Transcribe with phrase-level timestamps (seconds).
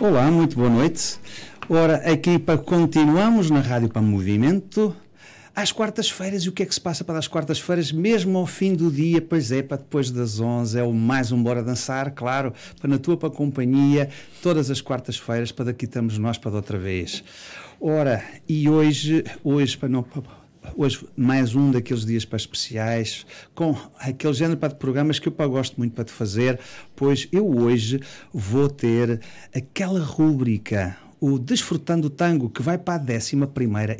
[0.00, 1.18] Olá, muito boa noite.
[1.68, 4.94] Ora, aqui para continuamos na Rádio para Movimento.
[5.52, 8.74] Às quartas-feiras, e o que é que se passa para as quartas-feiras, mesmo ao fim
[8.74, 9.20] do dia?
[9.20, 12.96] Pois é, para depois das 11, é o mais um Bora Dançar, claro, para na
[12.96, 14.08] tua para companhia,
[14.40, 17.24] todas as quartas-feiras, para daqui estamos nós para outra vez.
[17.80, 20.04] Ora, e hoje, hoje para não
[20.76, 25.32] hoje mais um daqueles dias para especiais, com aquele género para de programas que eu
[25.48, 26.58] gosto muito para te fazer,
[26.94, 28.00] pois eu hoje
[28.32, 29.20] vou ter
[29.54, 33.36] aquela rúbrica, o Desfrutando Tango, que vai para a 11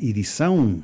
[0.00, 0.82] edição.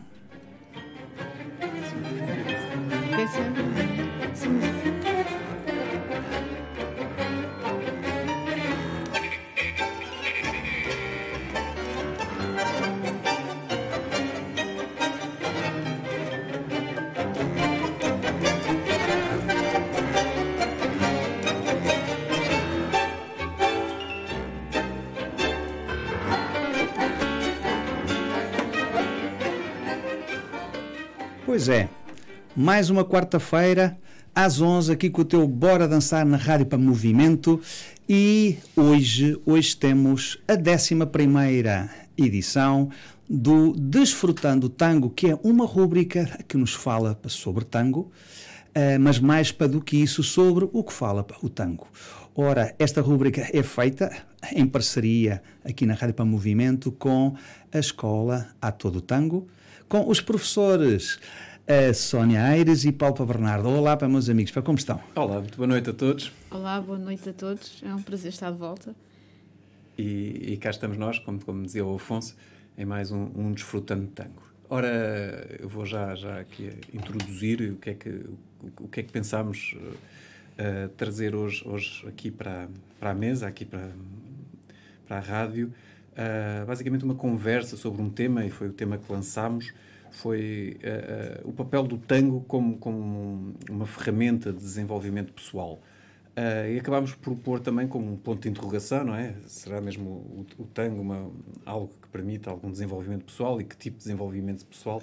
[31.66, 31.88] Pois é,
[32.54, 33.96] mais uma quarta-feira,
[34.34, 37.58] às 11, aqui com o teu Bora Dançar na Rádio para Movimento.
[38.06, 42.90] E hoje, hoje temos a 11 edição
[43.26, 48.12] do Desfrutando Tango, que é uma rúbrica que nos fala sobre tango,
[48.74, 51.88] eh, mas mais para do que isso, sobre o que fala o tango.
[52.34, 54.12] Ora, esta rúbrica é feita
[54.52, 57.34] em parceria aqui na Rádio para Movimento com
[57.72, 59.48] a Escola A Todo Tango,
[59.88, 61.18] com os professores
[61.66, 63.68] a Sónia Aires e Paulo Bernardo.
[63.68, 65.00] Olá para meus amigos, para como estão?
[65.14, 66.30] Olá, muito boa noite a todos.
[66.50, 67.82] Olá, boa noite a todos.
[67.82, 68.94] É um prazer estar de volta.
[69.96, 72.36] E, e cá estamos nós, como, como dizia o Afonso,
[72.76, 74.42] em mais um, um Desfrutando Tango.
[74.68, 78.38] Ora, eu vou já, já aqui introduzir o que é que, o,
[78.80, 82.68] o que, é que pensámos uh, trazer hoje, hoje aqui para,
[83.00, 83.90] para a mesa, aqui para,
[85.08, 85.72] para a rádio.
[86.12, 89.72] Uh, basicamente uma conversa sobre um tema, e foi o tema que lançámos,
[90.14, 95.80] foi uh, uh, o papel do tango como, como uma ferramenta de desenvolvimento pessoal.
[96.36, 99.34] Uh, e acabámos por pôr também como um ponto de interrogação, não é?
[99.46, 101.30] Será mesmo o, o tango uma,
[101.64, 105.02] algo que permite algum desenvolvimento pessoal e que tipo de desenvolvimento pessoal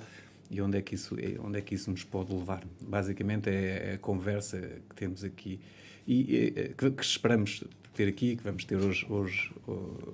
[0.50, 2.64] e onde é que isso, onde é que isso nos pode levar?
[2.82, 4.60] Basicamente é, é a conversa
[4.90, 5.60] que temos aqui
[6.06, 9.52] e, e que, que, esperamos ter aqui, que vamos ter hoje, hoje,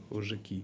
[0.09, 0.63] hoje aqui.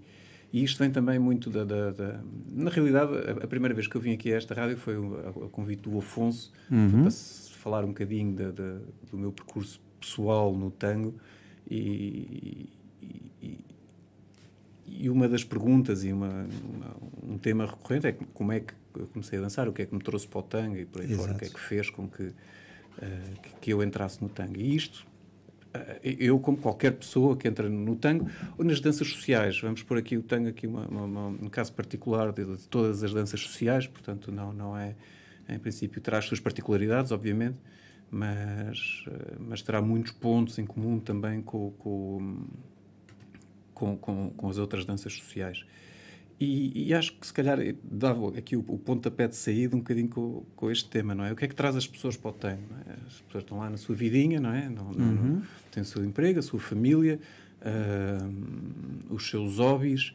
[0.54, 1.66] E isto vem também muito da.
[1.66, 2.20] da, da...
[2.52, 5.46] Na realidade, a, a, primeira vez que eu vim aqui a esta rádio foi o,
[5.46, 7.02] a, convite do Afonso, uhum.
[7.02, 8.78] para falar um bocadinho da, da,
[9.10, 11.16] do meu percurso pessoal no tango.
[11.68, 12.70] E,
[13.42, 13.60] e,
[14.86, 19.08] e uma das perguntas e uma, uma, um tema recorrente é como é que eu
[19.08, 21.08] comecei a dançar, o que é que me trouxe para o tango e por aí
[21.08, 21.22] Exato.
[21.24, 22.34] fora, o que é que fez com que, uh,
[23.42, 24.60] que, que eu entrasse no tango.
[24.60, 25.04] E isto
[26.04, 30.18] eu, como qualquer pessoa que entra no tango, ou nas danças sociais, vamos pôr aqui
[30.18, 33.88] o tango, aqui uma, uma, uma, um caso particular de, de, todas as danças sociais,
[33.88, 34.96] portanto, não, não é,
[35.50, 37.58] em princípio, terá as suas particularidades, obviamente,
[38.12, 42.46] mas, eh, mas terá muitos pontos em comum também com, com,
[43.74, 45.66] com, com, com as outras danças sociais.
[46.40, 50.10] E, e, acho que se calhar dava aqui o, o pontapé de saída um bocadinho
[50.10, 51.32] com, com, este tema, não é?
[51.32, 52.64] O que é que traz as pessoas para o tango?
[52.88, 52.94] É?
[53.08, 54.68] As pessoas estão lá na sua vidinha, não é?
[54.68, 55.34] Não, não, uhum.
[55.36, 57.20] não têm o seu emprego, a sua família,
[57.62, 60.14] uh, os seus hobbies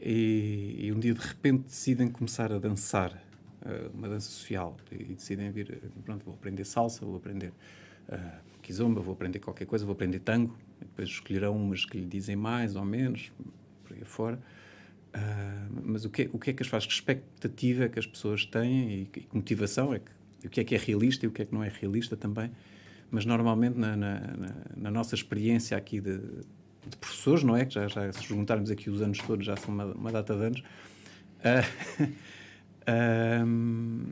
[0.00, 5.14] e, e, um dia de repente decidem começar a dançar uh, uma dança social e,
[5.14, 7.52] decidem vir, pronto, vou aprender salsa, vou aprender
[8.08, 12.06] uh, kizomba, vou aprender qualquer coisa, vou aprender tango, e depois escolherão umas que lhe
[12.06, 13.32] dizem mais ou menos,
[13.84, 14.38] por aí fora.
[15.14, 16.86] Uh, mas o que, o que é que as faz?
[16.86, 20.64] Que expectativa é que as pessoas têm e que, motivação é que, o que é
[20.64, 22.50] que é realista e o que é que não é realista também.
[23.10, 27.64] Mas normalmente na, na, na, na nossa experiência aqui de, de, professores, não é?
[27.64, 30.44] Que já, já se juntarmos aqui os anos todos, já são uma, uma data de
[30.44, 30.62] anos.
[32.80, 34.06] Uh,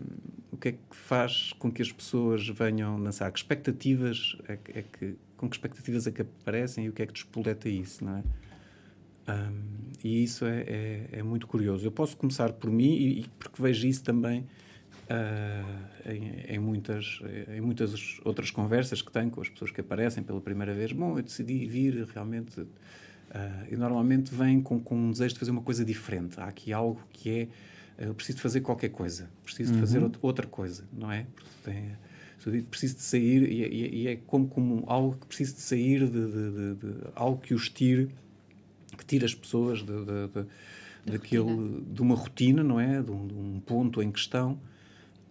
[0.52, 3.30] o que é que faz com que as pessoas venham dançar?
[3.32, 7.02] Que expectativas é que, é que, com que expectativas é que aparecem e o que
[7.02, 8.22] é que despoleta isso, não é?
[9.28, 11.84] Um, e isso é, é, é, muito curioso.
[11.86, 14.40] Eu posso começar por mim, e, e porque vejo isso também
[15.10, 20.22] uh, em, em, muitas, em muitas outras conversas que tenho com as pessoas que aparecem
[20.22, 20.92] pela primeira vez.
[20.92, 22.60] Bom, eu decidi vir realmente.
[22.60, 22.68] Uh,
[23.70, 26.40] e normalmente vem com, com um desejo de fazer uma coisa diferente.
[26.40, 27.48] Há aqui algo que é.
[27.98, 30.12] Eu preciso fazer qualquer coisa, preciso de fazer uhum.
[30.22, 31.26] outra coisa, não é?
[31.64, 31.96] Tem,
[32.70, 36.26] preciso de sair, e, e, e, é como, como algo que preciso de sair de,
[36.26, 38.08] de, de, de algo que os tire
[39.08, 40.46] que tira as pessoas de, de, de
[41.06, 43.02] daquele, de uma rotina, não é?
[43.02, 44.60] De um, de um, ponto em questão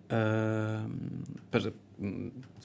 [0.06, 0.92] uh,
[1.52, 1.72] para,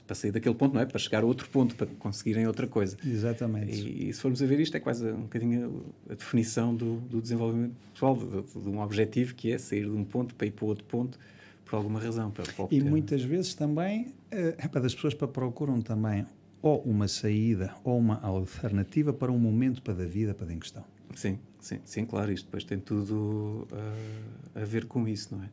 [0.07, 0.85] para sair daquele ponto, não é?
[0.85, 2.97] Para chegar a outro ponto, para conseguirem outra coisa.
[3.05, 3.79] Exatamente.
[3.79, 7.21] E, e se formos a ver isto, é quase um bocadinho a definição do, do
[7.21, 10.65] desenvolvimento pessoal, de, de, um objetivo que é sair de um ponto para ir para
[10.65, 11.19] outro ponto
[11.65, 12.31] por alguma razão.
[12.31, 16.25] Para, para e muitas vezes também, é para as pessoas para procuram também
[16.61, 20.85] ou uma saída ou uma alternativa para um momento para da vida para em questão.
[21.15, 25.49] Sim, sim, sim, claro, isto depois tem tudo uh, a ver com isso, não é?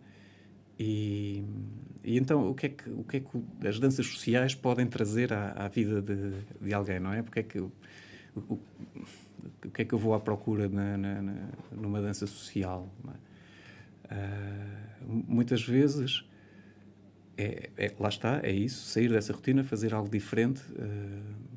[0.78, 1.44] E,
[2.02, 5.30] e, então, o que é que, o que, é que as danças sociais podem trazer
[5.30, 7.22] à, à vida de, de, alguém, não é?
[7.22, 7.70] Porque é que, o,
[8.34, 8.58] o,
[9.66, 12.88] o, que é que eu vou à procura na, na, na numa dança social?
[14.08, 14.14] É?
[14.14, 16.24] Uh, muitas vezes,
[17.36, 20.62] é, é, lá está, é isso, sair dessa rotina, fazer algo diferente.
[20.72, 21.49] Uh,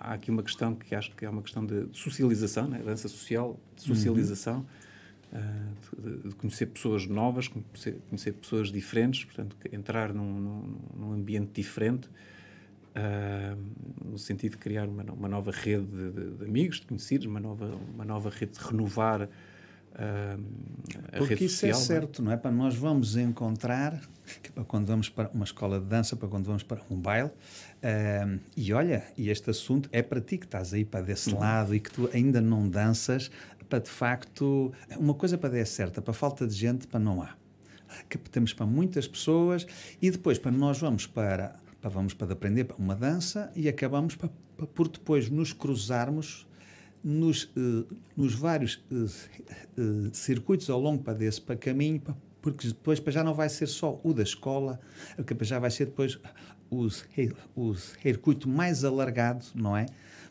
[0.00, 2.82] há aqui uma questão que acho que é uma questão de, socialização, né?
[2.84, 4.58] dança social, de socialização.
[4.58, 4.90] Uhum
[5.32, 11.52] uh, de, conhecer pessoas novas, conhecer, conhecer, pessoas diferentes, portanto, entrar num, num, num ambiente
[11.52, 13.58] diferente, uh,
[14.04, 17.40] no sentido de criar uma, uma nova rede de, de, de, amigos, de conhecidos, uma
[17.40, 19.28] nova, uma nova rede de renovar.
[19.92, 22.36] Uh, Porque isso social, é certo, não é?
[22.36, 24.00] Para nós vamos encontrar,
[24.42, 27.28] que para quando vamos para uma escola de dança, para quando vamos para um baile,
[27.28, 31.40] uh, e olha, e este assunto é para ti que estás aí para desse uhum.
[31.40, 33.30] lado e que tu ainda não danças,
[33.68, 37.34] para de facto, uma coisa para dar certa, para falta de gente, para não há.
[38.08, 39.66] Que temos para muitas pessoas
[40.00, 44.30] e depois para nós vamos para, para vamos para aprender uma dança e acabamos para,
[44.56, 46.46] para por depois nos cruzarmos
[47.02, 47.86] nos, uh,
[48.16, 53.12] nos vários uh, uh, circuitos ao longo para desse para caminho, para, porque depois para
[53.12, 54.80] já não vai ser só o da escola,
[55.42, 56.18] já vai ser depois
[56.70, 59.86] o, circuito mais alargado, não é?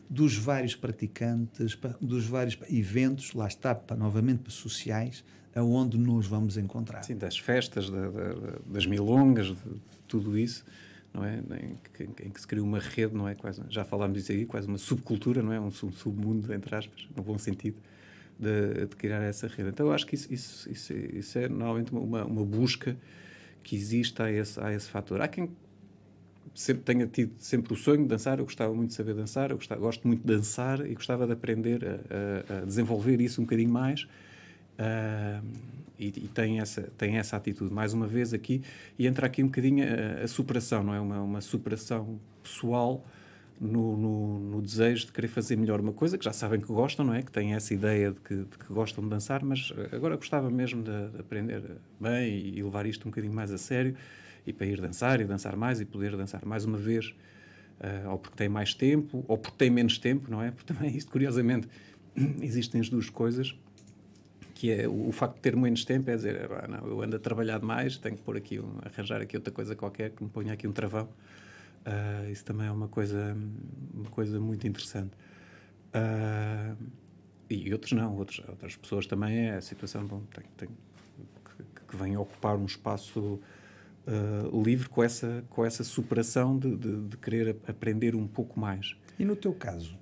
[0.08, 5.22] dos vários praticantes, dos vários eventos, lá está, para, novamente para sociais,
[5.54, 7.04] aonde nos vamos encontrar.
[7.04, 10.64] Sim, das festas, da, da, das milongas, de, de, tudo isso,
[11.12, 11.38] não é?
[11.38, 13.34] Em que, em que, se cria uma rede, não é?
[13.34, 15.60] Quase, já falámos disso aí, quase uma subcultura, não é?
[15.60, 17.76] Um submundo, entre aspas, no bom sentido,
[18.38, 19.70] de, de criar essa rede.
[19.70, 22.96] Então eu acho que isso, isso, isso, isso é normalmente uma, uma busca
[23.62, 25.20] que existe a esse, a esse fator.
[25.20, 25.50] Há quem
[26.54, 29.56] sempre tenha tido sempre o sonho de dançar, eu gostava muito de saber dançar, eu
[29.56, 33.44] gostava, gosto muito de dançar e gostava de aprender a, a, a desenvolver isso um
[33.44, 34.02] bocadinho mais.
[34.78, 35.44] Uh,
[36.00, 37.72] e, e, tem essa tem essa atitude.
[37.72, 38.62] Mais uma vez aqui
[38.98, 41.00] e entra aqui um bocadinho a, a superação não é?
[41.00, 43.04] Uma, uma superação pessoal
[43.60, 47.04] no, no, no, desejo de querer fazer melhor uma coisa que já sabem que gostam
[47.04, 47.22] não é?
[47.22, 50.82] Que têm essa ideia de que, de que gostam de dançar mas agora gostava mesmo
[50.82, 51.62] de, de aprender
[52.00, 53.94] bem e, levar isto um bocadinho mais a sério
[54.46, 57.14] e para ir dançar e dançar mais e poder dançar mais uma vez,
[57.80, 60.50] uh, ou porque tem mais tempo, ou porque tem menos tempo, não é?
[60.50, 61.68] Porque também isto, curiosamente,
[62.40, 63.56] existem as duas coisas,
[64.60, 67.16] que é o, o facto de ter menos tempo é dizer, ah, não, eu ando
[67.16, 70.28] a trabalhar demais, tenho que pôr aqui, um, arranjar aqui outra coisa qualquer que me
[70.28, 71.08] ponha aqui um travão.
[71.86, 73.34] Uh, isso também é uma coisa,
[73.94, 75.12] uma coisa muito interessante.
[75.94, 76.76] Uh,
[77.48, 81.96] e outros não, outros, outras pessoas também é a situação, bom, tem, tem, que, que
[81.96, 83.40] vem ocupar um espaço
[84.06, 88.94] uh, livre com essa, com essa superação de, de, de, querer aprender um pouco mais.
[89.18, 89.96] E no teu caso,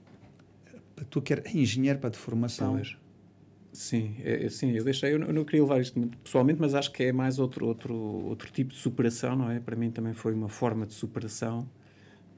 [1.08, 2.74] tu que engenheiro para de formação.
[2.74, 2.96] Pois.
[3.78, 6.90] Sim, é, sim, eu deixei, eu não, eu não, queria levar isto pessoalmente, mas acho
[6.90, 9.60] que é mais outro, outro, outro tipo de superação, não é?
[9.60, 11.60] Para mim também foi uma forma de superação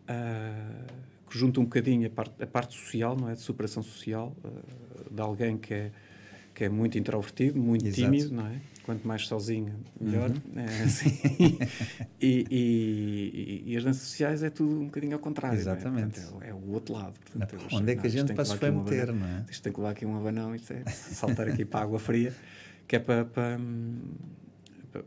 [0.02, 0.92] uh,
[1.30, 3.32] que junta um bocadinho a parte, a parte social, não é?
[3.32, 5.90] De superação social, uh, de alguém que é,
[6.54, 8.02] que é muito introvertido, muito Exato.
[8.02, 8.60] tímido, não é?
[8.90, 10.30] Quanto mais sozinho, melhor.
[10.30, 10.40] Uhum.
[10.56, 11.16] É, assim.
[12.20, 15.56] e, e, e, as danças sociais é tudo um bocadinho ao contrário.
[15.56, 15.60] É?
[15.60, 16.18] Exatamente.
[16.18, 16.24] É?
[16.24, 17.14] Portanto, é, o outro lado.
[17.20, 19.46] Portanto, onde é que a gente para se foi meter, não é?
[19.48, 22.34] Isto tem que levar aqui um abanão, isto é saltar aqui para a água fria,
[22.88, 23.60] que é para, para,
[24.90, 25.04] para,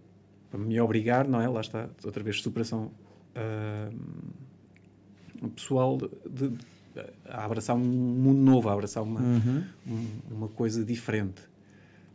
[0.49, 1.49] para, me obrigar, não é?
[1.49, 2.89] Lá está, outra vez, superação
[3.35, 3.93] uh,
[5.49, 6.07] pessoal de,
[6.47, 6.57] de,
[7.25, 9.65] a abraçar um mundo novo, a abraçar uma, uhum.
[9.85, 11.41] um, uma coisa diferente.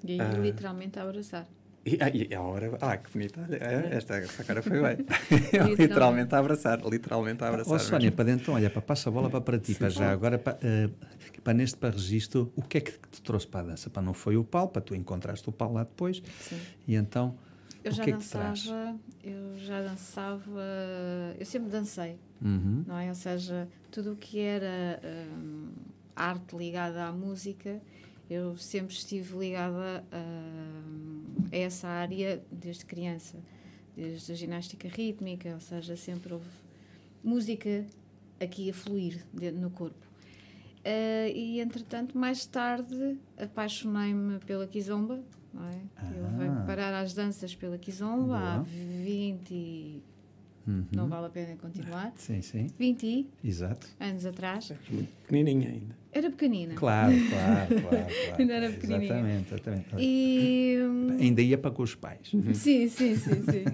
[0.02, 1.46] E aí, uh, literalmente a abraçar.
[1.88, 2.76] E, ah, e a hora.
[2.82, 3.46] Ah, que bonita.
[3.50, 5.06] É, esta, esta cara foi bem.
[5.78, 6.80] literalmente a abraçar.
[6.84, 7.72] Literalmente a abraçar.
[7.72, 9.88] Ó, oh, Sónia, para dentro, olha, para, passa a bola para, para ti, Sim, para
[9.88, 10.12] já.
[10.12, 13.62] Agora, para, uh, para neste para registro, o que é que te trouxe para a
[13.70, 13.88] dança?
[13.88, 16.22] Para não foi o pau, para tu encontraste o pau lá depois.
[16.40, 16.60] Sim.
[16.86, 17.34] E então.
[17.82, 18.96] Eu o já que dançava, é que te traz?
[19.24, 20.60] eu já dançava,
[21.38, 22.84] eu sempre dancei, uhum.
[22.86, 23.08] não é?
[23.08, 25.68] Ou seja, tudo o que era um,
[26.14, 27.80] arte ligada à música,
[28.28, 30.22] eu sempre estive ligada a,
[31.52, 33.36] a, essa área desde criança,
[33.96, 36.48] desde a ginástica rítmica, ou seja, sempre houve
[37.22, 37.84] música
[38.40, 39.24] aqui a fluir
[39.54, 40.06] no corpo.
[40.78, 45.20] Uh, e entretanto, mais tarde, apaixonei-me pela kizomba,
[45.52, 45.74] não é?
[45.74, 46.64] Ele veio Ah.
[46.66, 48.64] parar às danças pela Kizomba há Boa.
[49.04, 50.02] 20 e...
[50.68, 50.84] Uhum.
[50.94, 52.12] Não vale a pena continuar.
[52.16, 52.66] Sim, sim.
[52.78, 53.88] 20 Exato.
[53.98, 54.70] anos atrás.
[54.70, 55.96] És muito pequenininha ainda.
[56.12, 56.74] Era pequenina.
[56.74, 58.06] Claro, claro, claro.
[58.24, 58.36] claro.
[58.38, 59.04] Ainda era pequenininha.
[59.14, 59.86] Exatamente, exatamente.
[59.98, 60.76] E...
[60.82, 62.30] hum, Ainda ia para com os pais.
[62.54, 63.64] Sim, sim, sim, sim.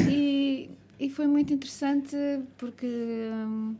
[0.08, 2.16] e, e foi muito interessante
[2.56, 3.76] porque hum,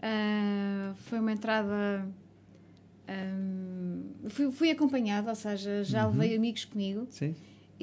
[0.00, 2.06] ah, foi uma entrada.
[3.08, 7.34] hum, fui, fui acompanhada, ou seja, já levei amigos comigo Sim.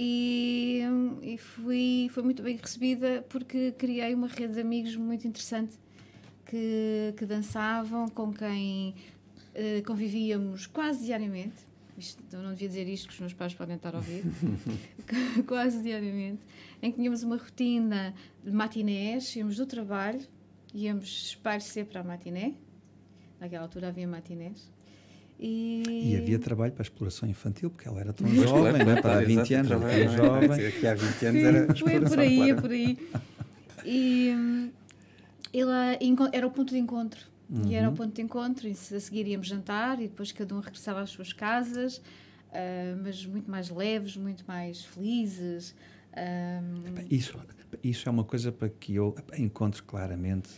[0.03, 0.81] E,
[1.21, 5.77] e fui, foi muito bem recebida porque criei uma rede de amigos muito interessante
[6.43, 8.95] que, que dançavam, com quem
[9.53, 11.67] eh, convivíamos quase diariamente.
[11.95, 14.23] Isto, eu não devia dizer isto, que os meus pais podem estar a ouvir.
[15.45, 16.41] quase diariamente.
[16.81, 20.25] Em que tínhamos uma rotina de matinés, íamos do trabalho,
[20.73, 22.55] íamos espairecer para a matiné.
[23.39, 24.67] Naquela altura havia matinés.
[25.43, 28.91] E, E havia trabalho para a exploração infantil, porque ela era tão jovem, claro, não
[28.91, 29.01] é?
[29.01, 30.09] para há claro, 20 exato, anos, ela trabalho, era
[30.49, 30.67] jovem.
[30.67, 32.51] Aqui há 20 anos Sim, era foi por exploração, aí, claro.
[32.51, 32.97] é por aí.
[33.83, 34.69] E hum,
[35.53, 35.97] ela
[36.31, 37.31] era o ponto de encontro.
[37.67, 40.55] E era o ponto de encontro, e se a seguir íamos jantar, e depois cada
[40.55, 42.01] um regressava às suas casas,
[42.53, 45.75] ah, mas muito mais leves, muito mais felizes.
[46.13, 46.61] ah,
[47.09, 47.37] Isso,
[47.83, 50.49] isso é uma coisa para que eu encontro claramente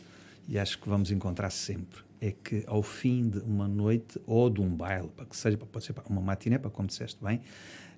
[0.47, 2.01] e acho que vamos encontrar sempre.
[2.25, 5.83] É que ao fim de uma noite ou de um baile, para que seja, pode
[5.83, 7.41] ser para uma matiné, para como disseste bem,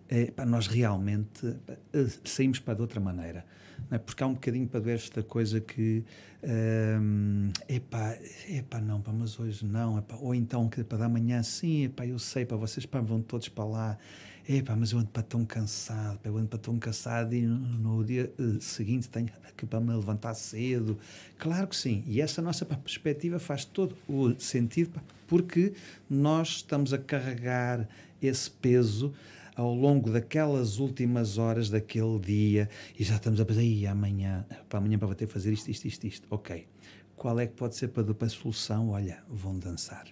[0.10, 3.46] é, pá, nós realmente pá, eh, saímos para de outra maneira.
[3.92, 3.98] É?
[3.98, 6.04] Porque há um bocadinho para ver esta coisa que
[6.44, 8.18] hum, epá,
[8.50, 12.06] epá, não, pá, mas hoje não, epá, ou então que para da manhã sim, epá,
[12.06, 13.98] eu sei, para vocês pá, vão todos para lá,
[14.48, 18.32] epá, mas eu ando para tão cansado, eu ando para tão cansado e no, dia
[18.38, 20.98] eh, seguinte tenho que para me levantar cedo.
[21.38, 25.74] Claro que sim, e essa nossa pá, perspectiva faz todo o sentido, pá, porque
[26.10, 27.88] nós estamos a carregar
[28.22, 29.14] esse peso
[29.56, 34.80] ao longo daquelas últimas horas daquele dia e já estamos a pensar, "Ih, amanhã, para
[34.80, 36.28] amanhã para ter fazer isto, isto, isto, isto.
[36.30, 36.68] Ok.
[37.16, 38.90] Qual é que pode ser para, para a solução?
[38.90, 40.06] Olha, vão dançar.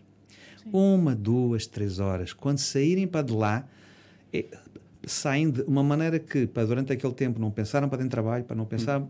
[0.72, 2.32] Uma, duas, três horas.
[2.32, 3.68] Quando saírem para de lá,
[4.34, 4.46] é,
[5.06, 8.44] saem de uma maneira que, para durante aquele tempo, não pensaram para dentro de trabalho,
[8.44, 9.06] para não pensar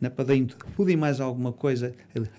[0.00, 1.94] na para dentro, tudo e mais alguma coisa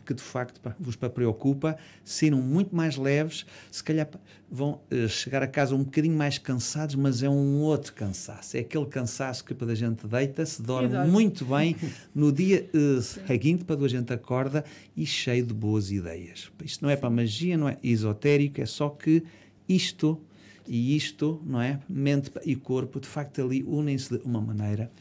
[0.05, 4.07] que de facto pá, vos pá, preocupa, saíram muito mais leves, se calhar
[4.49, 8.57] vão eh, chegar a casa um bocadinho mais cansados, mas é um outro cansaço.
[8.57, 11.09] É aquele cansaço que para a gente deita-se, dorme dorme.
[11.09, 11.75] muito bem,
[12.13, 14.63] no dia eh, seguinte para a gente acorda
[14.95, 16.51] e cheio de boas ideias.
[16.63, 19.23] Isto não é para magia, não é esotérico, é só que
[19.67, 20.21] isto
[20.67, 21.79] e isto, não é?
[21.87, 24.91] Mente e corpo, de facto, ali unem-se de uma maneira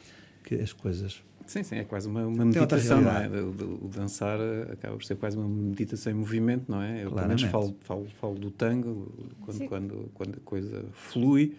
[0.45, 1.23] que as coisas.
[1.47, 3.29] Sim, sim, é quase uma, uma meditação, não é?
[3.29, 7.05] O, dançar eh, acaba por ser quase uma meditação em movimento, não é?
[7.05, 9.69] Eu, pelo menos, falo, falo, falo do tango, quando, Sim.
[9.69, 11.57] quando, quando a coisa flui,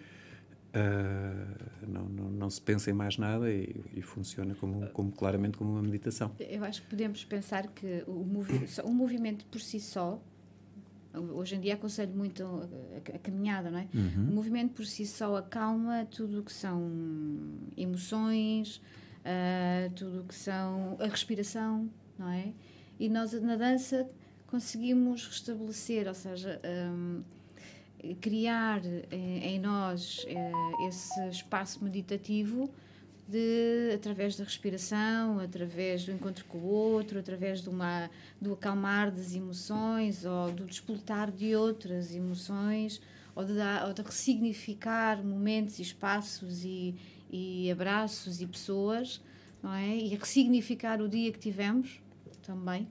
[0.74, 5.56] ah, não, não, não se pensa em mais nada e, e funciona como, como, claramente
[5.56, 6.32] como uma meditação.
[6.38, 10.22] Eu acho que podemos pensar que o, movi o movimento por si só,
[11.20, 13.88] hoje em dia aconselho muito a, a caminhada, não é?
[14.16, 16.90] O movimento por si só acalma tudo o que são
[17.76, 18.80] emoções,
[19.24, 22.52] ah, tudo o que são a respiração, não é?
[22.98, 24.08] E nós na dança
[24.46, 27.22] conseguimos restabelecer, ou seja, hum,
[28.20, 30.52] criar em, em nós eh,
[30.88, 32.70] esse espaço meditativo
[33.28, 39.10] de, através da respiração, através do encontro com o outro, através de uma, do acalmar
[39.10, 43.02] das emoções ou do despoltar de outras emoções
[43.36, 43.52] ou de,
[43.86, 46.96] ou de ressignificar momentos e espaços e,
[47.30, 49.20] e abraços e pessoas,
[49.62, 49.94] não é?
[49.94, 52.00] E ressignificar o dia que tivemos
[52.42, 52.88] também,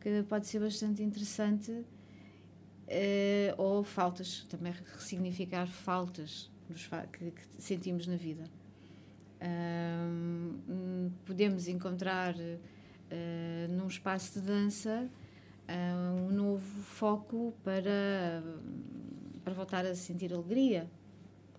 [0.00, 1.84] que pode ser bastante interessante
[2.88, 6.50] eh, ou faltas, também ressignificar faltas
[7.12, 8.59] que, que sentimos na vida.
[9.42, 12.34] Hum, podemos encontrar
[13.10, 15.08] eh, num espaço de dança
[15.66, 18.42] ah, um novo foco para,
[19.42, 20.90] para voltar a sentir alegria,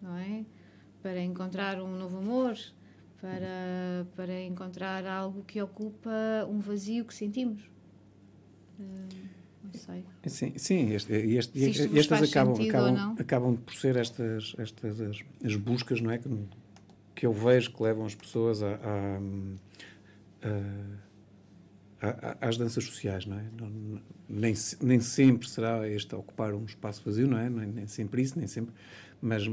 [0.02, 0.46] não é?
[1.02, 2.58] Para encontrar um novo amor,
[3.20, 7.64] para, para encontrar algo que ocupa um vazio que sentimos.
[8.80, 8.84] Ah,
[9.64, 10.06] não sei.
[10.28, 15.56] Sim, sim este, este, vos estas acabam, acabam, acabam por ser estas, estas as, as
[15.56, 16.18] buscas, não é?
[16.18, 16.30] Que,
[17.22, 18.80] que eu vejo que levam as pessoas a,
[22.02, 23.44] a- a- às danças sociais, não é?
[23.60, 27.48] Não- nem, nem sempre será este ocupar um espaço vazio, não é?
[27.48, 28.74] Nem, nem sempre isso, nem sempre.
[29.22, 29.48] Mas,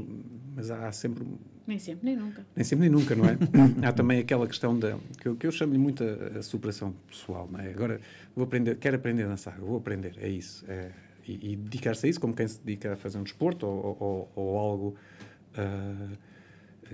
[0.55, 1.23] mas há sempre
[1.67, 2.43] Nem sempre, nem nunca.
[2.55, 3.37] nem sempre nem nunca, não é?
[3.87, 7.47] Há também aquela questão da que eu, que eu chamo-lhe muito a, a superação pessoal,
[7.51, 7.69] não é?
[7.69, 8.01] Agora
[8.35, 10.65] vou aprender, quero aprender a dançar, vou aprender, é isso.
[10.67, 10.89] É,
[11.27, 14.31] e e dedicar-se a isso como quem se dedica a fazer um desporto ou, ou,
[14.35, 14.95] ou algo
[15.53, 16.17] uh,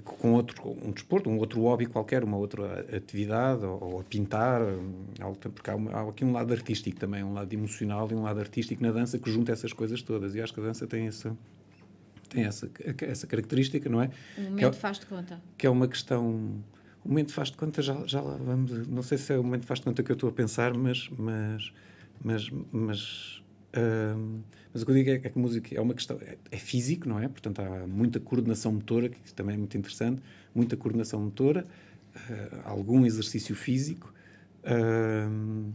[0.04, 4.62] com outro, um desporto, um outro hobby qualquer, uma outra atividade, ou, ou a pintar,
[5.54, 8.40] porque há, uma, há, aqui um lado artístico também, um lado emocional e um lado
[8.40, 10.36] artístico na dança que junta essas coisas todas.
[10.36, 11.36] E acho que a dança tem essa,
[12.30, 12.70] tem essa,
[13.02, 14.10] essa característica, não é?
[14.38, 15.42] O momento é, faz de conta.
[15.58, 16.62] Que é uma questão.
[17.04, 18.88] O momento faz de conta, já, já lá vamos.
[18.88, 21.10] Não sei se é o momento faz de conta que eu estou a pensar, mas.
[21.18, 21.74] mas,
[22.24, 23.45] mas, mas
[24.76, 27.08] mas o que eu digo é, que a música é uma questão, é, é, físico,
[27.08, 27.28] não é?
[27.28, 30.22] Portanto, há muita coordenação motora, que também é muito interessante,
[30.54, 31.66] muita coordenação motora,
[32.16, 34.14] uh, algum exercício físico,
[34.64, 35.74] uh,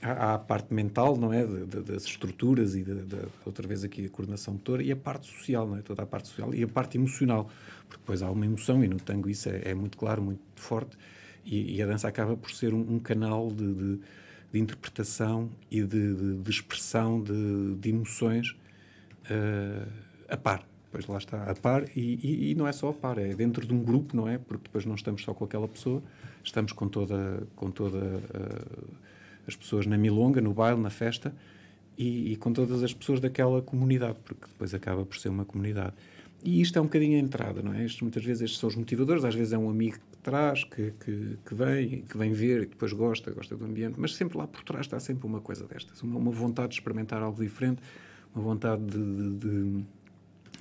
[0.00, 1.44] há, há, a parte mental, não é?
[1.44, 5.26] De, de, das estruturas e, de, outra vez aqui, a coordenação motora, e a parte
[5.26, 5.82] social, não é?
[5.82, 7.50] Toda a parte social e a parte emocional,
[7.88, 10.96] porque depois há uma emoção, e no tango isso é, é muito claro, muito forte,
[11.44, 13.98] e, e, a dança acaba por ser um, um canal de
[14.52, 18.56] de interpretação e de, de, de expressão de, de emoções
[19.30, 19.88] uh,
[20.28, 20.66] a par.
[20.90, 23.64] Pois lá está, a par, e, e, e, não é só a par, é dentro
[23.64, 24.38] de um grupo, não é?
[24.38, 26.02] Porque depois não estamos só com aquela pessoa,
[26.42, 28.94] estamos com toda, com toda uh,
[29.46, 31.32] as pessoas na milonga, no baile, na festa,
[31.96, 35.94] e, e, com todas as pessoas daquela comunidade, porque depois acaba por ser uma comunidade.
[36.42, 37.84] E isto é um bocadinho a entrada, não é?
[37.84, 40.92] Estes, muitas vezes estes são os motivadores, às vezes é um amigo que traz, que,
[41.02, 44.46] que, que, vem, que vem ver e depois gosta, gosta do ambiente, mas sempre lá
[44.46, 47.80] por trás está sempre uma coisa destas, uma, uma vontade de experimentar algo diferente,
[48.34, 49.84] uma vontade de, de,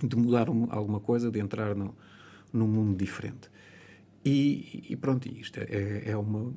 [0.07, 1.93] de mudar um, alguma coisa, de entrar no,
[2.53, 3.49] num mundo diferente.
[4.23, 6.53] E, e pronto, isto é, é uma.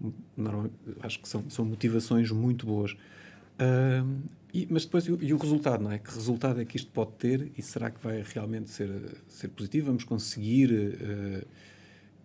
[1.00, 2.92] acho que são, são motivações muito boas.
[2.92, 4.20] Uh,
[4.52, 5.98] e, mas depois, e o, e o, resultado, não é?
[5.98, 8.90] Que resultado é que isto pode ter e será que vai realmente ser,
[9.28, 9.86] ser positivo?
[9.86, 11.46] Vamos conseguir uh,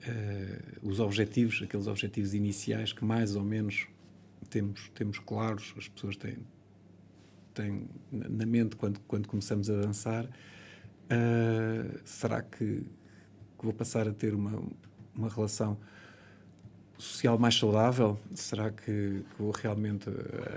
[0.05, 3.87] uh, os objetivos, aqueles objetivos iniciais que mais ou menos
[4.49, 6.37] temos, temos claros, as pessoas têm,
[7.53, 10.25] têm na mente quando, quando começamos a dançar?
[10.25, 12.83] Uh, será que,
[13.57, 14.61] que, vou passar a ter uma,
[15.15, 15.77] uma relação
[16.97, 18.19] social mais saudável?
[18.33, 20.09] Será que, que, vou realmente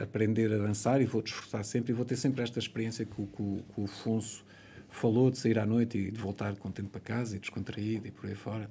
[0.03, 3.27] aprender a dançar e vou desfrutar sempre e vou ter sempre esta experiência que, que,
[3.27, 4.45] que o Afonso
[4.89, 8.27] falou de sair à noite e de voltar contente para casa e descontraído e por
[8.27, 8.69] aí fora?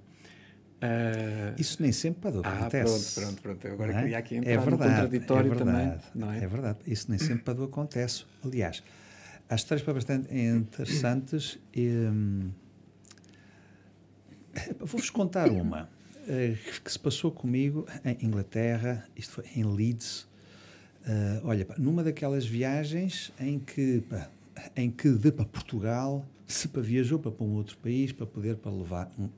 [0.81, 1.59] Uh...
[1.59, 3.20] Isso nem sempre ah, acontece.
[3.20, 3.74] Pronto, pronto, pronto.
[3.74, 4.01] Agora é?
[4.01, 5.94] queria aqui entrar é verdade, no contraditório é também.
[6.15, 6.44] Não é?
[6.44, 6.79] é verdade.
[6.87, 8.25] Isso nem sempre acontece.
[8.44, 8.83] Aliás,
[9.50, 11.59] há histórias bastante interessantes.
[11.75, 12.51] E, hum,
[14.79, 15.89] Vou-vos contar uma.
[16.27, 20.27] Eh, que se passou comigo em Inglaterra, isto foi em Leeds.
[21.01, 24.29] Uh, olha, numa daquelas viagens em que, pá,
[24.75, 28.57] em que de para Portugal se para viajou para, para um outro país para poder
[28.57, 29.29] para levar um,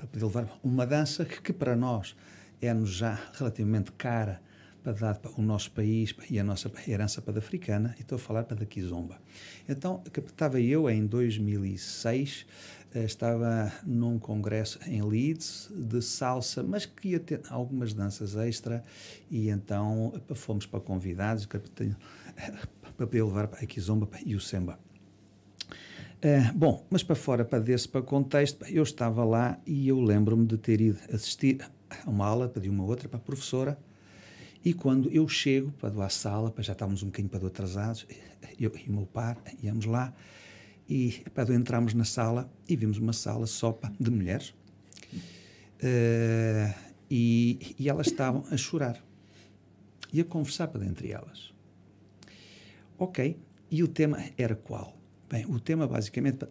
[0.00, 2.16] para poder levar uma dança que, que para nós
[2.60, 4.40] é-nos já relativamente cara
[4.82, 8.18] para dar para o nosso país e a nossa herança para africana, e estou a
[8.18, 9.20] falar para da Kizomba.
[9.68, 12.46] Então, estava eu em 2006
[12.94, 18.82] eh, estava num congresso em Leeds de salsa, mas que ia ter algumas danças extra
[19.30, 21.44] e então fomos para convidados
[22.96, 24.78] para poder levar para a Kizomba e o Semba.
[26.22, 30.46] Uh, bom, mas para fora, para desse para contexto, eu estava lá e eu lembro-me
[30.46, 33.78] de ter ido assistir a uma aula, pedi uma outra para a professora,
[34.62, 38.06] e quando eu chego para a sala, para já estávamos um bocadinho para atrasados,
[38.58, 40.12] eu e o meu par íamos lá,
[40.86, 44.50] e pá, entramos na sala e vimos uma sala só de mulheres.
[45.82, 46.74] Uh,
[47.10, 49.02] e, e, elas estavam a chorar
[50.12, 51.54] e a conversar para entre elas.
[52.98, 53.38] Ok,
[53.70, 54.99] e o tema era qual?
[55.30, 56.44] Bem, o tema basicamente.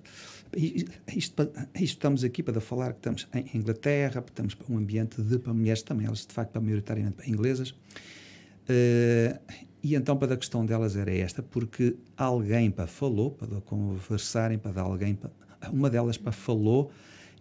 [0.56, 5.38] Isto, isto estamos aqui para falar que estamos em Inglaterra, estamos para um ambiente de
[5.38, 7.72] para mulheres também, elas de facto maioritariamente para inglesas.
[7.72, 9.38] Uh,
[9.84, 14.82] e então, para a questão delas era esta, porque alguém para falou, para conversarem, para
[14.82, 15.32] alguém, para,
[15.74, 16.90] uma delas para falou,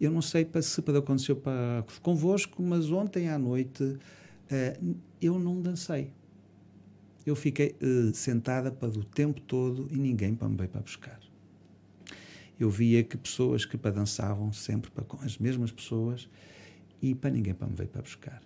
[0.00, 5.38] eu não sei para, se para aconteceu para, convosco, mas ontem à noite uh, eu
[5.38, 6.12] não dancei.
[7.24, 11.27] Eu fiquei uh, sentada para o tempo todo e ninguém para me veio para buscar.
[12.58, 16.28] Eu via que pessoas que para dançavam sempre para, com as mesmas pessoas
[17.00, 18.42] e para ninguém para me veio para buscar.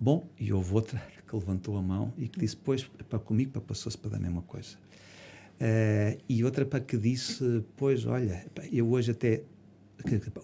[0.00, 3.60] Bom, e houve outra que levantou a mão e que disse, pois, para comigo para
[3.60, 4.76] passou-se para a mesma coisa.
[5.60, 9.42] Uh, e outra para que disse, pois, olha, eu hoje até,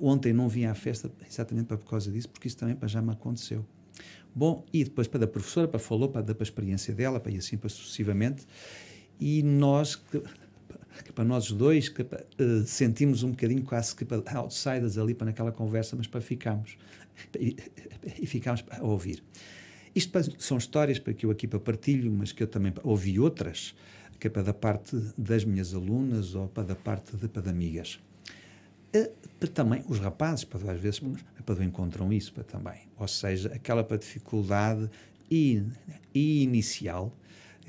[0.01, 3.01] ontem não vim à festa exatamente para por causa disso, porque isso também para já
[3.01, 3.65] me aconteceu.
[4.35, 7.31] Bom, e depois para da professora, para falou, para dar para a experiência dela, para
[7.31, 8.45] ir assim para sucessivamente,
[9.21, 10.03] e nós,
[11.03, 15.27] que, para nós dois, que, uh, sentimos um bocadinho quase que para outsiders ali para
[15.27, 16.77] naquela conversa, mas para ficarmos
[17.39, 17.57] e,
[18.21, 19.23] e ficámos a ouvir.
[19.95, 23.75] Isto são histórias para que eu aqui para partilho, mas que eu também ouvi outras,
[24.19, 27.51] que é para da parte das minhas alunas ou para da parte de, para de
[27.51, 28.01] amigas.
[28.95, 31.01] Uh, também os rapazes, para, às vezes,
[31.45, 32.89] para encontram isso para também.
[32.97, 34.89] Ou seja, aquela para dificuldade
[35.31, 35.71] in,
[36.15, 37.15] inicial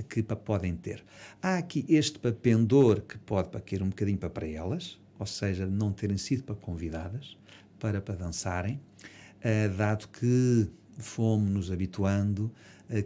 [0.04, 1.04] que podem ter.
[1.42, 5.92] Há aqui este pendor que pode para querer um bocadinho para, elas, ou seja, não
[5.92, 7.38] terem sido para convidadas
[7.80, 8.80] para, para dançarem,
[9.40, 12.52] uh, dado que fomos nos habituando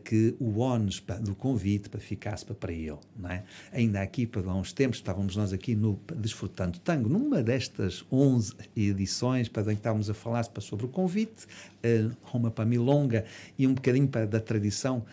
[0.04, 2.98] que o ónus do convite para ficasse para, ele.
[3.18, 3.44] Não é?
[3.72, 8.54] Ainda aqui, para há uns tempos, estávamos nós aqui no Desfrutando Tango, numa destas 11
[8.76, 13.26] edições, para que estávamos a falar sobre o convite, uh, uma para milonga
[13.58, 15.06] e um bocadinho para, da tradição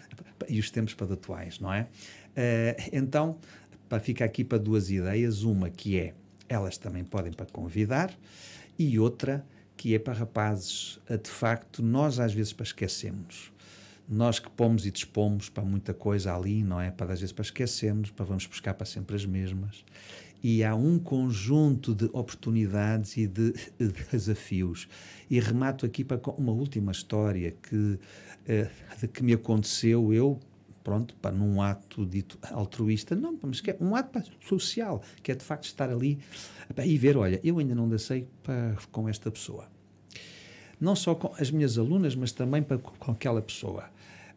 [0.49, 1.83] e os tempos para atuais, não é?
[1.83, 3.39] Uh, então,
[3.89, 6.15] para ficar aqui para duas ideias, uma que é,
[6.49, 8.13] elas também podem para convidar,
[8.79, 9.45] e outra
[9.77, 13.53] que é para rapazes, de facto, nós às vezes para esquecemos.
[14.09, 16.91] Nós que pomos e dispomos para muita coisa ali, não é?
[16.91, 19.85] Para às vezes para esquecermos, para vamos buscar para sempre as mesmas.
[20.43, 24.89] E há um conjunto de oportunidades e de, de desafios.
[25.29, 27.99] E remato aqui para uma última história que,
[28.47, 28.71] eh,
[29.13, 30.13] que me aconteceu.
[30.13, 30.39] Eu,
[30.85, 35.35] pronto, para num ato dito altruísta, não, mas que é um ato social, que é
[35.35, 36.19] de facto estar ali
[36.85, 39.69] e ver, olha, eu ainda não dancei para, com esta pessoa.
[40.81, 43.85] Não só com as minhas alunas, mas também para, com aquela pessoa.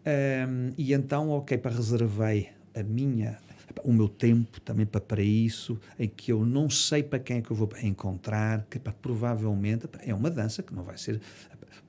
[0.05, 3.37] Um, e então, ok, para reservei a minha
[3.83, 7.41] o meu tempo também para, para isso, em que eu não sei para quem é
[7.41, 11.21] que eu vou encontrar, que para, provavelmente é uma dança que não vai ser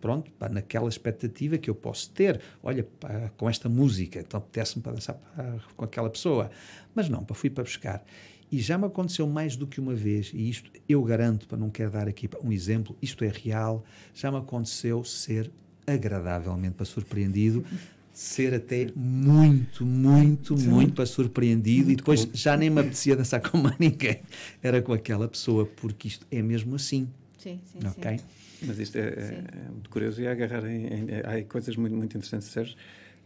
[0.01, 4.83] pronto, para naquela expectativa que eu posso ter, olha, para, com esta música, então apetece-me
[4.83, 6.51] para dançar para, com aquela pessoa.
[6.95, 8.03] Mas não, para, fui para buscar.
[8.51, 11.71] E já me aconteceu mais do que uma vez, e isto eu garanto, para não
[11.71, 15.51] quero dar aqui um exemplo, isto é real, já me aconteceu ser
[15.87, 17.65] agradavelmente para surpreendido
[18.13, 20.69] ser até muito, muito, Sim.
[20.69, 22.31] muito para surpreendido muito e depois bom.
[22.35, 24.21] já nem me apetecia dançar com mais ninguém.
[24.63, 27.09] Era com aquela pessoa, porque isto é mesmo assim.
[27.39, 28.19] Sim, sim, okay?
[28.19, 28.25] sim.
[28.67, 32.15] Mas isto é, é, é muito curioso e agarrar em, em, há coisas muito, muito
[32.15, 32.77] interessantes, Sérgio,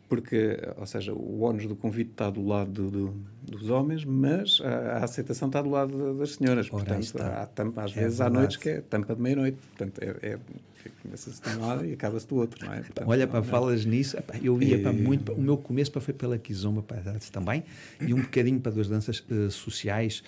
[0.08, 4.60] porque, ou seja, o ónus do convite está do lado do, do, dos homens, mas
[4.62, 6.68] a, a, aceitação está do lado das senhoras.
[6.70, 8.36] Ora, Portanto, há, tampa, às é vezes verdade.
[8.36, 9.58] há noites que é tampa de meia-noite.
[9.76, 10.38] Portanto, é, é
[11.02, 12.80] começa-se de um lado e acaba-se do outro, não é?
[12.80, 13.42] Portanto, Olha, para é?
[13.42, 14.82] falas nisso, eu ia e...
[14.82, 17.64] para muito, o meu começo para, foi pela Kizomba para também,
[18.00, 20.22] e um bocadinho para duas danças uh, sociais,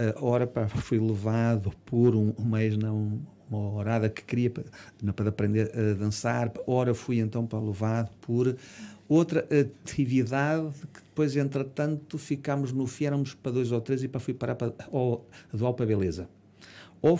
[0.00, 4.64] uh, ora para, fui levado por um, um mês, não uma horada que queria para,
[5.12, 8.56] para aprender a dançar, ora fui então para levado por
[9.14, 14.20] outra atividade que depois, entretanto, ficámos no FI, éramos para dois ou três e para
[14.20, 16.28] fui parar para, ao, do Alpa Beleza
[17.02, 17.18] ou,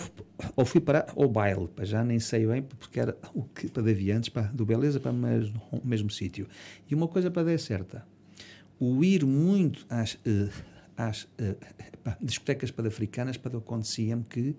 [0.55, 3.89] ou fui para o baile, para já nem sei bem, porque era o que para
[3.89, 6.47] havia antes, para, do Beleza para o mesmo sítio.
[6.89, 8.05] E uma coisa para dar certa,
[8.79, 10.49] o ir muito às, uh,
[10.95, 11.57] às uh,
[12.03, 14.55] pá, discotecas pan-africanas, para acontecia-me que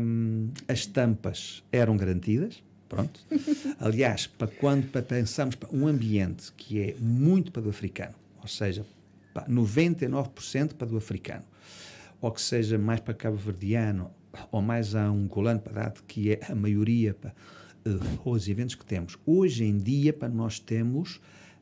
[0.00, 3.20] um, as tampas eram garantidas, pronto.
[3.78, 8.48] Aliás, para quando para pensamos para um ambiente que é muito para o africano, ou
[8.48, 8.84] seja,
[9.34, 11.44] pá, 99% para o africano,
[12.20, 14.10] ou que seja mais para cabo-verdiano
[14.50, 17.34] ou mais a angolano, para dar que é a maioria para
[17.86, 19.16] uh, os eventos que temos.
[19.26, 21.20] Hoje em dia, para nós temos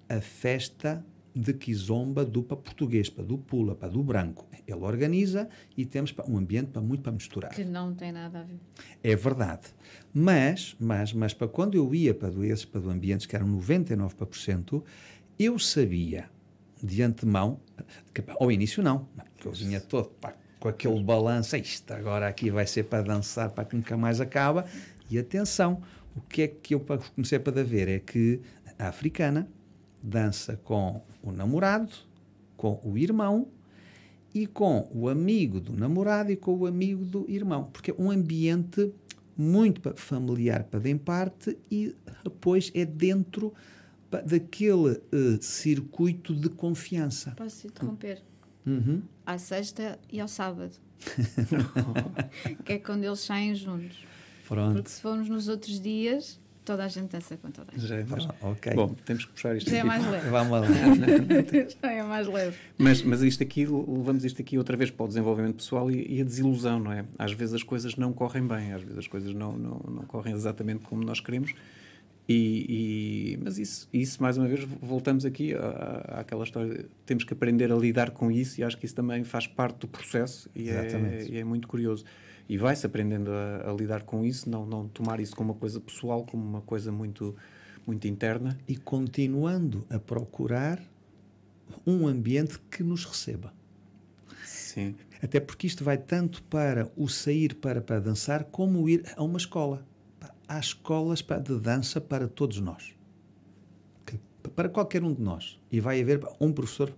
[0.08, 1.04] a festa
[1.36, 4.48] de Kizomba do para português, para do Pula, para do branco.
[4.66, 5.46] Ele organiza
[5.76, 7.50] e temos para um ambiente para muito para misturar.
[7.50, 8.58] Que não tem nada a ver.
[9.04, 9.66] É verdade.
[10.14, 13.46] Mas, mas, mas para quando eu ia para do, esses para do ambientes que eram
[13.48, 14.82] 99%,
[15.38, 16.30] eu sabia
[16.82, 17.60] de antemão,
[18.14, 22.50] que, ao início não, porque eu vinha todo pá, com aquele balanço, isto agora aqui
[22.50, 24.64] vai ser para dançar, para que nunca mais acaba.
[25.10, 25.82] E atenção,
[26.14, 26.80] o que é que eu
[27.14, 28.40] comecei para ver é que
[28.78, 29.46] a africana
[30.06, 31.92] dança com o namorado,
[32.56, 33.48] com o irmão
[34.32, 38.10] e com o amigo do namorado e com o amigo do irmão, porque é um
[38.10, 38.92] ambiente
[39.36, 43.52] muito familiar para de parte e depois é dentro
[44.24, 47.32] daquele uh, circuito de confiança.
[47.32, 48.22] Posso interromper?
[48.64, 49.02] Uhum.
[49.26, 50.72] À sexta e ao sábado.
[52.64, 54.04] que é quando eles saem juntos.
[54.48, 54.74] Pronto.
[54.74, 57.86] Porque se formos nos outros dias, toda a gente dança com toda a gente.
[57.86, 58.26] Já é mais...
[58.26, 58.74] Ah, okay.
[58.74, 59.86] Bom, temos que puxar isto Já é aqui.
[59.86, 60.28] é mais leve.
[60.28, 60.60] Vamos lá.
[61.82, 62.56] Já é mais leve.
[62.76, 66.20] Mas, mas isto aqui, levamos isto aqui outra vez para o desenvolvimento pessoal e, e,
[66.20, 67.04] a desilusão, não é?
[67.18, 70.34] Às vezes as coisas não correm bem, às vezes as coisas não, não, não correm
[70.34, 71.54] exatamente como nós queremos
[72.28, 76.84] e, e, mas isso, isso, mais uma vez, voltamos aqui à, àquela história.
[77.04, 79.88] Temos que aprender a lidar com isso e acho que isso também faz parte do
[79.88, 82.04] processo e, é, e é, muito curioso.
[82.48, 85.80] E vai-se aprendendo a, a, lidar com isso, não, não tomar isso como uma coisa
[85.80, 87.34] pessoal, como uma coisa muito,
[87.86, 88.56] muito interna.
[88.68, 90.80] E continuando a procurar
[91.86, 93.52] um ambiente que nos receba.
[94.44, 94.94] Sim.
[95.22, 99.38] Até porque isto vai tanto para o sair para, para dançar como ir a uma
[99.38, 99.84] escola.
[100.46, 102.94] Há escolas de dança para todos nós.
[104.54, 105.58] Para qualquer um de nós.
[105.72, 106.94] E vai haver um professor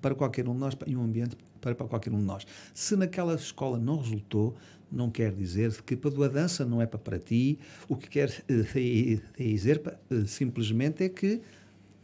[0.00, 2.46] para qualquer um de nós e um ambiente para, para qualquer um de nós.
[2.74, 4.56] Se naquela escola não resultou,
[4.90, 7.58] não quer dizer que para a dança não é para, para ti.
[7.88, 11.40] O que quer uh, dizer uh, simplesmente é que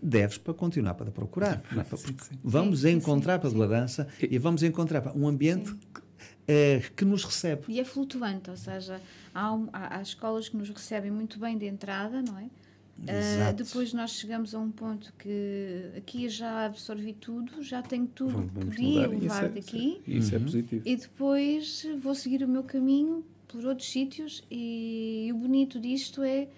[0.03, 1.63] deves para continuar para procurar.
[1.73, 1.83] É?
[1.83, 2.39] Para, sim, sim.
[2.43, 7.25] Vamos sim, encontrar para a dança e vamos encontrar um ambiente que, uh, que, nos
[7.25, 7.65] recebe.
[7.69, 9.01] E é flutuante, ou seja,
[9.35, 12.49] há, um, há, há, escolas que nos recebem muito bem de entrada, não é?
[12.97, 18.45] Uh, depois nós chegamos a um ponto que aqui já absorvi tudo, já tenho tudo
[18.45, 20.03] que podia levar isso é, daqui.
[20.07, 20.43] Isso é, uhum.
[20.43, 20.83] é positivo.
[20.87, 26.23] E depois vou seguir o meu caminho por outros sítios e, e o bonito disto
[26.23, 26.49] é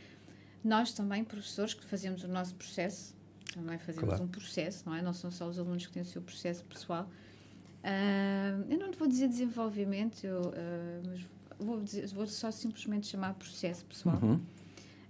[0.63, 3.15] nós também, professores, que fazemos o nosso processo,
[3.55, 4.25] também fazemos claro.
[4.25, 5.01] um processo, não é?
[5.01, 7.09] Não são só os alunos que têm o seu processo pessoal.
[7.85, 10.53] Uh, eu não vou dizer desenvolvimento, eu, uh,
[11.07, 11.21] mas
[11.59, 14.19] vou, dizer, vou só simplesmente chamar processo pessoal.
[14.21, 14.41] Uhum.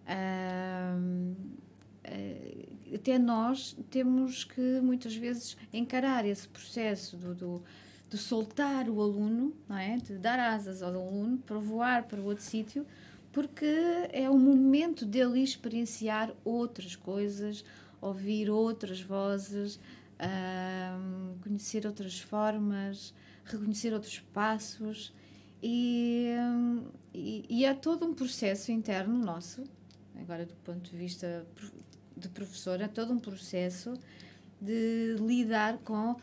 [0.07, 1.35] Uh,
[2.95, 7.62] até nós temos que muitas vezes encarar esse processo do, do,
[8.09, 9.97] de soltar o aluno, não é?
[9.97, 12.87] de dar asas ao aluno para voar para outro sítio,
[13.33, 13.66] porque
[14.12, 17.64] é o momento dele experienciar outras coisas,
[18.01, 19.79] ouvir outras vozes,
[21.42, 23.12] conhecer outras formas,
[23.45, 25.12] reconhecer outros passos.
[25.62, 26.31] E,
[27.12, 29.64] e, e, é todo um processo interno nosso,
[30.20, 31.46] agora do ponto de vista
[32.16, 33.94] de professora, é todo um processo
[34.61, 36.16] de lidar com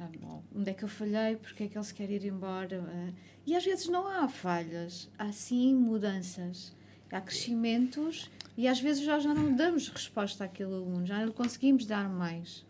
[0.00, 2.82] ah, bom, onde é que eu falhei, porque é que ele se quer ir embora.
[2.88, 3.12] Ah,
[3.46, 6.74] e às vezes não há falhas, há sim mudanças,
[7.10, 11.86] há crescimentos e às vezes já, já não damos resposta àquele aluno, já não conseguimos
[11.86, 12.64] dar mais.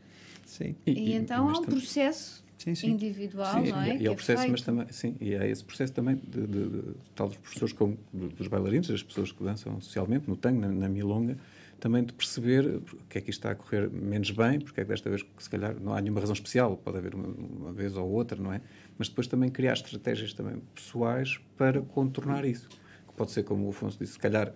[0.44, 0.74] Sim.
[0.84, 2.90] E, e então há um processo sim, sim.
[2.90, 3.96] individual, sim, não é?
[3.96, 6.46] E, e é o processo, mas também, sim, e é esse processo também de, de,
[6.46, 10.60] de, de tal dos professores como dos bailarinos, das pessoas que dançam socialmente, no tango,
[10.60, 11.36] na, na milonga,
[11.80, 14.84] também de perceber o que é que isto está a correr menos bem, porque é
[14.84, 17.96] que desta vez, se calhar, não há nenhuma razão especial, pode haver uma, uma, vez
[17.96, 18.60] ou outra, não é?
[18.98, 22.68] Mas depois também criar estratégias também pessoais para contornar isso.
[23.08, 24.52] Que pode ser, como o Afonso disse, se calhar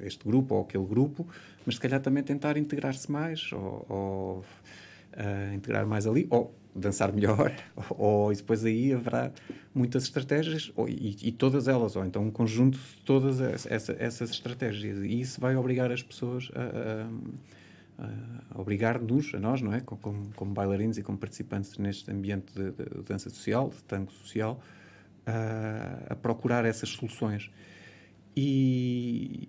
[0.00, 1.26] este grupo ou aquele grupo,
[1.64, 7.12] mas se calhar também tentar integrar-se mais ou, ou uh, integrar mais ali, ou dançar
[7.12, 9.32] melhor, ou, ou depois aí haverá
[9.74, 14.30] muitas estratégias, ou, e, e, todas elas, ou então um conjunto de todas essa, essas
[14.30, 14.98] estratégias.
[14.98, 18.08] E isso vai obrigar as pessoas a, a,
[18.50, 19.80] a obrigar-nos, a nós, não é?
[19.80, 24.60] Como, como, bailarinos e como participantes neste ambiente de, de dança social, de tango social,
[25.26, 27.50] a, a procurar essas soluções.
[28.36, 29.48] E,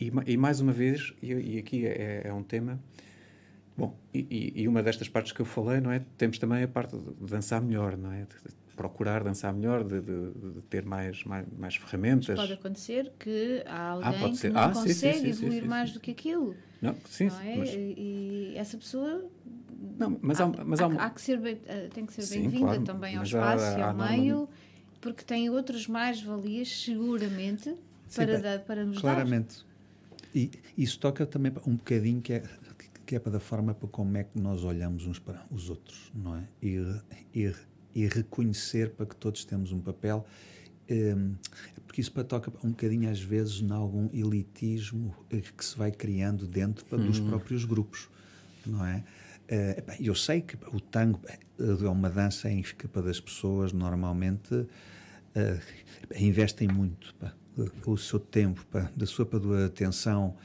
[0.00, 2.78] e, e, mais uma vez, e, e aqui é, é, um tema.
[3.76, 6.00] Bom, e, e, uma destas partes que eu falei, não é?
[6.16, 8.20] Temos também a parte de dançar melhor, não é?
[8.20, 12.36] De, procurar dançar melhor, de, de, de, ter mais, mais, mais ferramentas.
[12.36, 15.68] Mas pode acontecer que há alguém ah, que não ah, consegue sim, sim, evoluir sim,
[15.68, 16.56] mais do que aquilo.
[16.82, 17.56] Não, sim, não é?
[17.56, 17.70] Mas...
[17.72, 19.24] E, essa pessoa
[19.98, 22.66] não, mas há, mas há, há, há que ser bem, eh, tem que ser bem-vinda
[22.66, 24.48] claro, também ao espaço e ao meio,
[25.00, 27.74] porque tem outras mais-valias, seguramente,
[28.14, 29.58] para, dar, para nos claramente.
[29.58, 29.74] dar.
[30.34, 32.42] E isso toca também um bocadinho que é,
[33.04, 36.10] que é para a forma para como é que nós olhamos uns para os outros,
[36.14, 36.48] não é?
[36.62, 36.76] E,
[37.34, 37.54] e,
[37.94, 40.26] e reconhecer para que todos temos um papel,
[40.90, 41.34] um,
[41.86, 45.90] porque isso para toca um bocadinho às vezes em algum elitismo eh, que se vai
[45.90, 47.28] criando dentro para, dos hum.
[47.28, 48.08] próprios grupos,
[48.66, 49.04] não é?
[49.44, 51.20] Uh, eu sei que o tango
[51.58, 54.68] é uma dança em que para das pessoas normalmente uh,
[56.16, 57.14] investem muito.
[57.16, 57.34] Pá
[57.86, 59.28] o seu tempo, pá, da sua
[59.66, 60.36] atenção,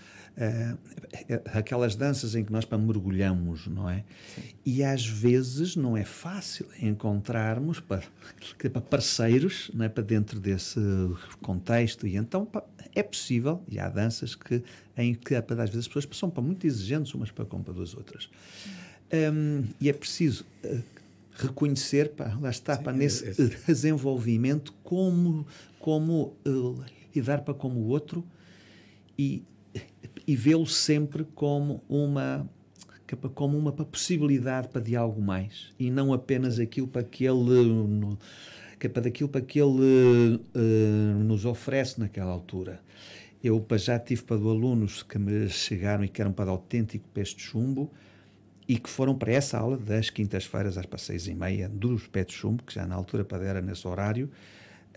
[1.54, 4.04] aquelas danças em que nós mergulhamos, não é?
[4.36, 4.42] Sim.
[4.66, 8.04] E às vezes não é fácil encontrarmos para,
[8.72, 10.80] para parceiros não é, para dentro desse
[11.42, 12.08] contexto.
[12.08, 12.48] E então
[12.96, 14.64] é possível, e há danças que,
[14.98, 18.30] em que às vezes as pessoas são para muito exigentes umas para com as outras.
[19.12, 20.84] Um, e é preciso uh,
[21.34, 23.50] reconhecer, pá, lá está, Sim, pá, nesse é, é.
[23.66, 25.48] desenvolvimento, como,
[25.80, 28.24] como uh, e dar para como o outro
[29.18, 29.44] e,
[30.30, 32.48] e vê-lo sempre como uma
[33.34, 38.16] como uma possibilidade para de algo mais e não apenas aquilo para que ele
[38.94, 42.80] para daquilo para que ele uh, nos oferece naquela altura.
[43.44, 47.42] Eu já tive para alunos que me chegaram e que eram para autêntico pés de
[47.42, 47.92] chumbo
[48.68, 52.34] e que foram para essa aula das quintas-feiras às seis e meia dos pés de
[52.34, 54.30] chumbo, que já na altura para era nesse horário,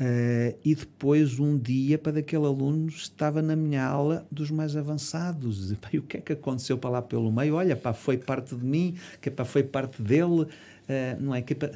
[0.00, 5.70] Uh, e depois, um dia, para aquele aluno, estava na minha aula dos mais avançados.
[5.70, 7.55] E, pá, e o que é que aconteceu para lá pelo meio?
[7.55, 10.42] Olha, pá, foi parte de mim, que pá, foi parte dele.
[10.42, 11.70] Uh, não é que pá,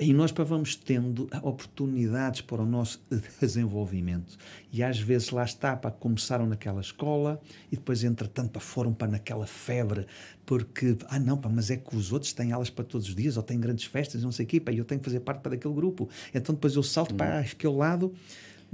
[0.00, 3.02] e nós vamos tendo oportunidades para o nosso
[3.40, 4.36] desenvolvimento.
[4.72, 9.08] E às vezes lá está, para começaram naquela escola e depois, entretanto, para foram para
[9.08, 10.06] naquela febre,
[10.44, 13.36] porque, ah não, pá, mas é que os outros têm aulas para todos os dias
[13.36, 15.52] ou têm grandes festas, não sei o quê, pá, eu tenho que fazer parte para
[15.52, 16.08] daquele grupo.
[16.34, 17.16] Então depois eu salto hum.
[17.16, 18.12] para aquele lado.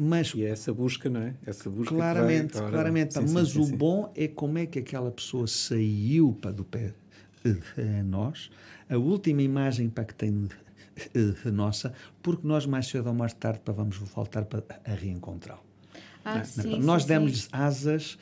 [0.02, 1.34] Mas, e é essa busca, não é?
[1.44, 3.14] Essa busca claramente, vai, claramente.
[3.14, 3.76] Sim, mas sim, o sim.
[3.76, 6.94] bom é como é que aquela pessoa saiu para do pé
[7.44, 8.50] de nós.
[8.88, 10.48] A última imagem para que tem
[11.14, 15.62] uh, nossa, porque nós mais cedo ou mais tarde vamos voltar para a reencontrá-lo.
[16.24, 18.18] Ah, sim, nós sim, demos-lhes asas.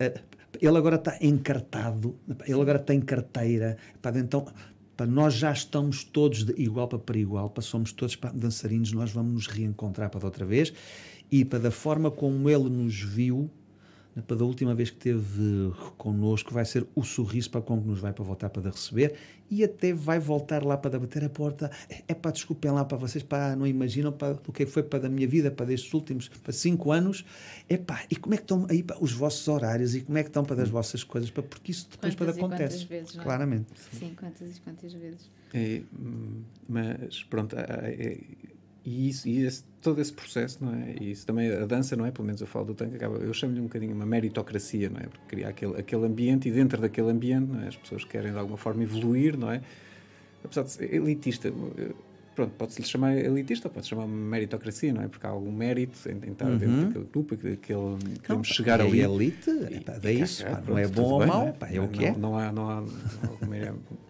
[0.00, 3.76] Uh, ele agora está encartado, ele agora tem carteira.
[4.00, 4.46] Para então,
[4.96, 9.12] para nós já estamos todos de igual para, para igual, para somos todos dançarinos, nós
[9.12, 10.72] vamos nos reencontrar para outra vez
[11.30, 13.50] e para da forma como ele nos viu,
[14.22, 18.24] da última vez que esteve connosco, vai ser o sorriso para como nos vai para
[18.24, 19.14] voltar para receber
[19.50, 21.70] e até vai voltar lá para bater a porta.
[22.08, 25.08] É para desculpem lá para vocês, para não imaginam para o que foi para da
[25.08, 27.24] minha vida, para destes últimos para cinco anos.
[27.68, 30.22] É pá, e como é que estão aí para os vossos horários e como é
[30.22, 32.84] que estão para das vossas coisas, para, porque isso depois quantas para acontece.
[32.86, 33.22] Vezes, é?
[33.22, 33.66] claramente.
[33.92, 35.30] Sim, quantas e quantas vezes.
[35.52, 35.82] É,
[36.68, 38.20] mas pronto, é, é,
[38.86, 40.94] e, isso, e esse, todo esse processo, não é?
[41.00, 42.12] E isso também, a dança, não é?
[42.12, 45.08] Pelo menos eu falo do tanque, acaba, eu chamo-lhe um bocadinho uma meritocracia, não é?
[45.08, 47.66] Porque criar aquele, aquele ambiente e dentro daquele ambiente, não é?
[47.66, 49.60] As pessoas querem de alguma forma evoluir, não é?
[50.44, 51.52] Apesar de ser elitista,
[52.36, 55.08] pronto, pode-se lhe chamar elitista, pode-se chamar meritocracia, não é?
[55.08, 56.56] Porque há algum mérito em, em estar uhum.
[56.56, 59.00] dentro daquele grupo, aquele, queremos não, chegar ali.
[59.00, 61.76] É elite, é, é isso, pá, não é bom ou mau, é?
[61.76, 62.16] é o que é.
[62.16, 62.88] Não há, não há, não
[63.32, 64.05] há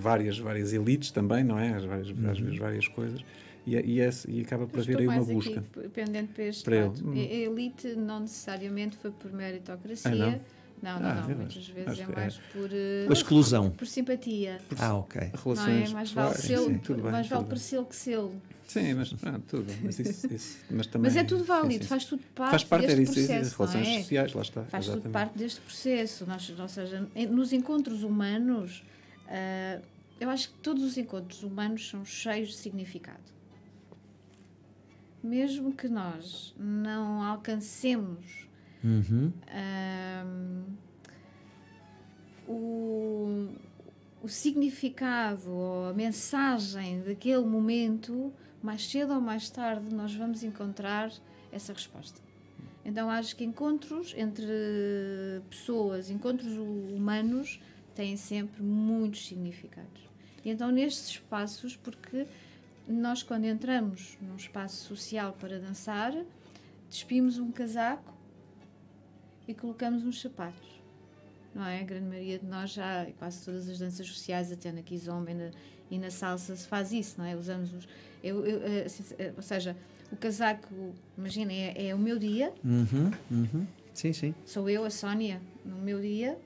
[0.00, 1.74] várias, várias elites também, não é?
[1.74, 2.30] As várias, uhum.
[2.30, 3.22] as várias coisas
[3.66, 5.58] e, e, esse, e acaba por haver aí uma busca.
[5.58, 7.12] Aqui, pendente para este para lado.
[7.12, 7.20] Ele.
[7.20, 10.12] A elite não necessariamente foi por meritocracia.
[10.12, 10.40] Ah, não?
[10.82, 11.36] Não, não, ah, não.
[11.36, 12.52] Muitas vezes é mais é.
[12.52, 12.70] por.
[12.70, 13.70] Uh, exclusão.
[13.70, 14.60] Por, simpatia.
[14.68, 15.20] Por, ah, ok.
[15.42, 15.90] Relações.
[15.90, 15.94] Não é?
[15.94, 18.34] Mais vale, selo, sim, tudo bem, mais vale parecê-lo que selo.
[18.68, 19.72] Sim, mas ah, tudo.
[19.82, 22.86] Mas, isso, isso, mas, também, mas é tudo válido, sim, faz tudo parte, faz parte
[22.86, 23.56] deste disso, processo.
[23.56, 23.98] Relações é?
[24.00, 24.62] sociais, lá está.
[24.64, 25.02] Faz exatamente.
[25.04, 26.26] tudo parte deste processo.
[26.26, 28.84] Nós, ou seja, nos encontros humanos,
[29.26, 29.82] uh,
[30.18, 33.36] eu acho que todos os encontros humanos são cheios de significado
[35.26, 38.48] mesmo que nós não alcancemos
[38.82, 39.32] uhum.
[40.24, 40.64] um,
[42.48, 43.48] o,
[44.22, 51.12] o significado ou a mensagem daquele momento, mais cedo ou mais tarde nós vamos encontrar
[51.50, 52.20] essa resposta.
[52.84, 57.60] Então acho que encontros entre pessoas, encontros humanos,
[57.96, 60.08] têm sempre muitos significados.
[60.44, 62.26] E então nestes espaços, porque
[62.86, 66.14] nós, quando entramos num espaço social para dançar,
[66.88, 68.14] despimos um casaco
[69.48, 70.76] e colocamos uns sapatos.
[71.54, 71.80] Não é?
[71.80, 75.34] A grande maioria de nós já, quase todas as danças sociais, até na kizomba e
[75.34, 75.50] na,
[75.90, 77.34] e na salsa, se faz isso, não é?
[77.34, 77.88] Usamos os.
[78.22, 78.86] Eu, eu, eh,
[79.18, 79.74] eh, ou seja,
[80.12, 82.52] o casaco, imagina, é, é, o meu dia.
[82.62, 83.66] Uhum, uhum.
[83.94, 84.34] Sim, sim.
[84.44, 86.38] Sou eu, a Sónia, no meu dia.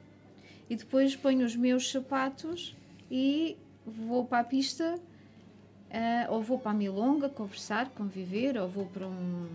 [0.71, 2.75] E depois ponho os meus sapatos
[3.11, 4.99] e vou para a pista
[5.91, 9.49] Uh, ou vou para a Milonga conversar, conviver, ou vou para um,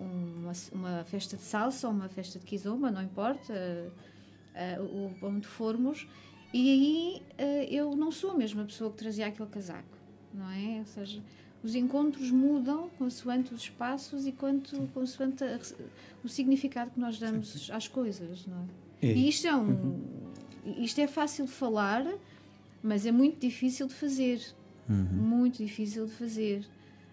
[0.00, 5.46] uma, uma, festa de salsa ou uma festa de kizomba, não importa, uh, uh, onde
[5.46, 6.08] formos,
[6.52, 9.96] e aí eu não sou a mesma pessoa que trazia aquele casaco,
[10.34, 10.80] não é?
[10.80, 11.22] Ou seja,
[11.62, 15.60] os encontros mudam consoante os espaços e quanto, consoante a,
[16.24, 17.72] o significado que nós damos sim, sim.
[17.72, 18.91] às coisas, não é?
[19.02, 20.74] E, e isto é um, uhum.
[20.78, 22.06] isto é fácil de falar,
[22.82, 24.40] mas é muito difícil de fazer
[24.88, 25.04] Uhum.
[25.04, 26.64] Muito difícil de fazer.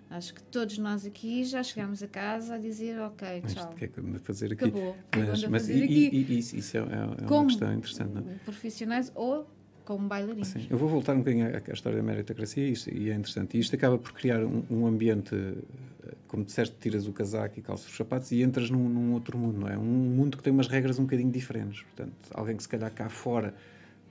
[0.09, 3.71] Acho que todos nós aqui já chegámos a casa a dizer ok, tchau.
[3.71, 4.65] O que é que a fazer aqui?
[4.65, 4.97] Acabou.
[5.15, 6.09] Mas, mas fazer e, aqui?
[6.11, 6.83] E, e, isso é, é
[7.31, 8.35] uma questão interessante, não é?
[8.43, 9.47] Profissionais ou
[9.85, 10.47] como bailarinos.
[10.47, 10.65] Sim.
[10.69, 13.55] Eu vou voltar um bocadinho à, à história da meritocracia e, isto, e é interessante.
[13.55, 15.35] E isto acaba por criar um, um, ambiente,
[16.27, 19.59] como disseste, tiras o casaco e calças os sapatos e entras num, num, outro mundo,
[19.59, 19.77] não é?
[19.77, 21.81] Um mundo que tem umas regras um bocadinho diferentes.
[21.83, 23.53] Portanto, alguém que se calhar cá fora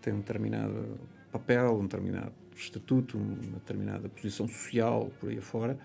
[0.00, 0.98] tem um determinado
[1.30, 5.78] papel, um determinado estatuto, uma determinada posição social, por aí afora,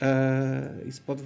[0.00, 1.22] uh, isso pode,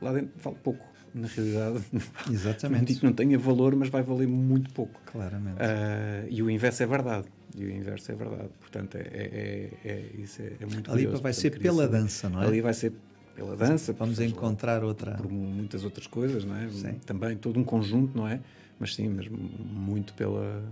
[0.00, 0.84] lá dentro, vale pouco,
[1.14, 1.84] na realidade.
[2.30, 2.80] Exatamente.
[2.80, 5.00] Não digo que não tenha valor, mas vai valer muito pouco.
[5.06, 5.56] Claramente.
[5.56, 7.28] Uh, e o inverso é verdade.
[7.56, 8.50] E o inverso é verdade.
[8.60, 11.22] Portanto, é, é, é, é isso é, é muito Ali curioso.
[11.22, 12.46] vai ser pela dança, não é?
[12.46, 12.92] Ali vai ser
[13.38, 13.92] pela dança.
[13.92, 15.12] Vamos encontrar outra.
[15.12, 16.68] Por muitas outras coisas, não é?
[16.68, 16.94] Sim.
[17.06, 18.40] Também todo um conjunto, não é?
[18.80, 20.62] mas sim, mesmo muito pela,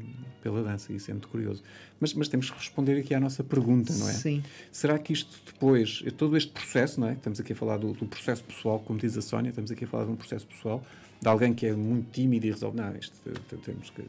[0.41, 1.63] pela dança, isso é muito curioso.
[1.99, 4.13] Mas, mas temos que responder aqui à nossa pergunta, não é?
[4.13, 4.45] Sim.
[4.71, 7.15] Será que isto depois, todo este processo, não é?
[7.15, 9.89] Estamos aqui a falar do, do, processo pessoal, como diz a Sónia, estamos aqui a
[9.89, 10.85] falar de um processo pessoal,
[11.21, 13.19] de alguém que é muito tímido e resolve, não, isto
[13.65, 14.05] temos que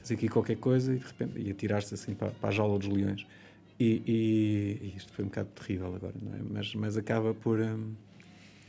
[0.00, 2.86] fazer aqui qualquer coisa e de repente, e atirar-se assim para, para a jaula dos
[2.88, 3.26] leões.
[3.78, 6.40] E, e, e, isto foi um bocado terrível agora, não é?
[6.48, 7.92] Mas, mas acaba por, um,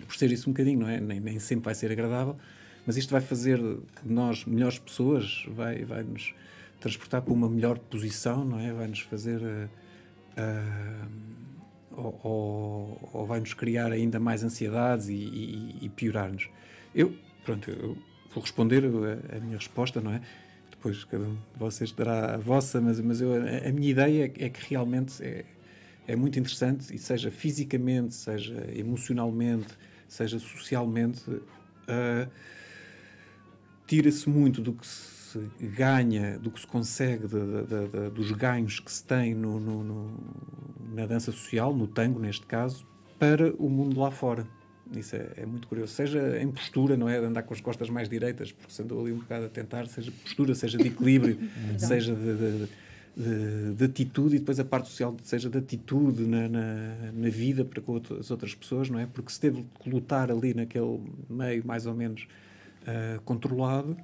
[0.05, 0.99] por ser isso um bocadinho, não é?
[0.99, 2.35] Nem, nem sempre vai ser agradável,
[2.85, 6.33] mas isto vai fazer de nós melhores pessoas, vai, vai nos
[6.79, 8.73] transportar para uma melhor posição, não é?
[8.73, 9.41] Vai nos fazer.
[9.41, 9.69] Uh,
[10.37, 11.35] uh,
[11.97, 16.49] ou, ou, ou, vai nos criar ainda mais ansiedades e, e, e piorar-nos.
[16.93, 17.97] Eu, pronto, eu
[18.33, 20.21] vou responder a, a minha resposta, não é?
[20.85, 24.31] Depois cada um de vocês dará a vossa, mas, mas eu, a, a minha ideia
[24.37, 25.43] é que realmente é,
[26.07, 29.73] é muito interessante, e seja fisicamente, seja emocionalmente,
[30.07, 32.29] seja socialmente, uh,
[33.87, 35.39] tira-se muito do que se
[35.75, 39.83] ganha, do que se consegue, de, de, de, dos ganhos que se tem no, no,
[39.83, 40.19] no,
[40.93, 42.85] na dança social, no tango neste caso,
[43.17, 44.47] para o mundo lá fora.
[44.93, 45.93] Isso é, é, muito curioso.
[45.93, 47.19] Seja em postura, não é?
[47.19, 49.87] De andar com as costas mais direitas, porque se andou ali um bocado a tentar,
[49.87, 51.37] seja postura, seja de equilíbrio,
[51.77, 52.67] seja de, de,
[53.17, 57.65] de, de, atitude e depois a parte social, seja de atitude na, na, na, vida
[57.65, 59.07] para com as outras pessoas, não é?
[59.07, 62.27] Porque se teve que lutar ali naquele meio mais ou menos
[62.83, 63.97] uh, controlado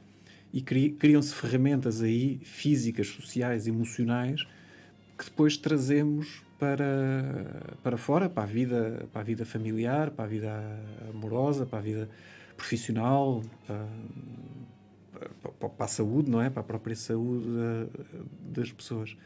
[0.52, 4.46] e cri, criam-se ferramentas aí físicas, sociais, emocionais
[5.22, 10.28] que depois trazemos para, para fora, para a, vida, para a vida familiar, para a
[10.28, 12.08] vida amorosa, para a vida
[12.56, 13.42] profissional,
[15.42, 16.52] para, para a saúde, não é?
[16.52, 17.48] Para a própria saúde
[18.54, 19.18] das pessoas.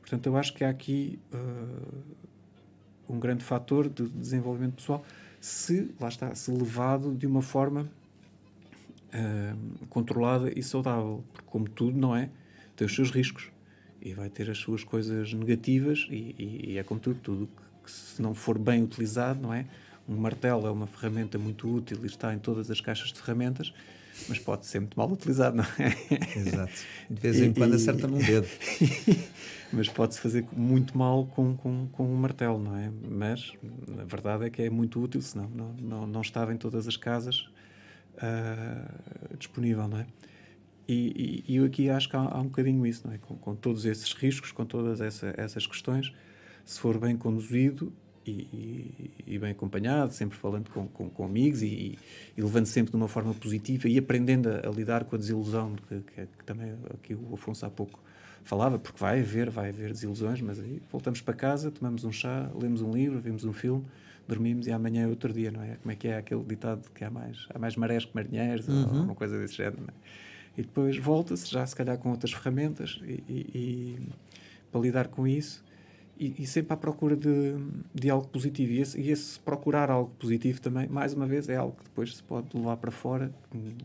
[0.00, 5.04] Portanto, eu acho que há aqui uh, um grande fator de desenvolvimento pessoal,
[5.40, 7.90] se, lá está, se levado de uma forma
[9.08, 11.24] uh, controlada e saudável.
[11.32, 12.30] Porque, como tudo, não é?
[12.76, 13.50] Tem os seus riscos
[14.00, 17.84] e vai ter as suas coisas negativas e, e, e é como tudo, tudo que,
[17.84, 19.66] que, se não for bem utilizado, não é?
[20.08, 23.74] Um martelo é uma ferramenta muito útil e está em todas as caixas de ferramentas,
[24.26, 26.38] mas pode ser muito mal utilizado, não é?
[26.38, 26.72] Exato.
[27.10, 28.48] De vez em quando acerta num dedo.
[29.72, 32.90] mas pode-se fazer muito mal com, com, com um martelo, não é?
[33.08, 33.52] Mas
[34.00, 36.96] a verdade é que é muito útil, senão não, não, não estava em todas as
[36.96, 37.48] casas
[38.14, 40.06] uh, disponível, não é?
[40.88, 43.18] E, e, eu aqui acho que há, há, um bocadinho isso, não é?
[43.18, 46.14] Com, com todos esses riscos, com todas essa, essas questões,
[46.64, 47.92] se for bem conduzido
[48.26, 51.98] e, e, bem acompanhado, sempre falando com, com, com amigos e,
[52.36, 56.00] levando sempre de uma forma positiva e aprendendo a, a lidar com a desilusão, que,
[56.00, 58.00] que, que, também aqui o Afonso há pouco
[58.44, 62.50] falava, porque vai haver, vai haver desilusões, mas aí voltamos para casa, tomamos um chá,
[62.54, 63.84] lemos um livro, vemos um filme,
[64.26, 65.76] dormimos e amanhã é outro dia, não é?
[65.76, 68.80] Como é que é aquele ditado que há mais, há mais marés que marinheiros, uhum.
[68.80, 70.27] ou alguma coisa desse género, não é?
[70.58, 73.98] E depois volta-se já se calhar com outras ferramentas e, e, e
[74.72, 75.64] para lidar com isso.
[76.18, 77.54] E, e, sempre à procura de,
[77.94, 78.72] de algo positivo.
[78.72, 82.16] E esse, e esse, procurar algo positivo também mais uma vez é algo que depois
[82.16, 83.32] se pode levar para fora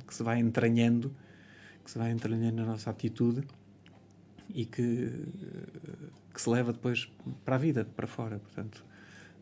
[0.08, 1.14] que se vai entranhando
[1.86, 3.44] que se vai entranhando na nossa atitude
[4.50, 5.12] e que,
[6.34, 7.12] que se leva depois
[7.46, 8.40] para a vida para fora.
[8.40, 8.84] Portanto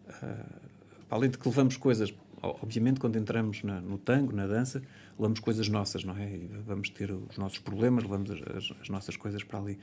[0.09, 0.69] uh,
[1.09, 4.81] além de que levamos coisas obviamente quando entramos na, no tango na dança
[5.17, 6.39] levamos coisas nossas, não é?
[6.65, 9.77] Vamos ter os nossos problemas, levamos as, as nossas coisas para ali.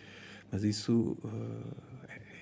[0.50, 1.74] Mas isso uh,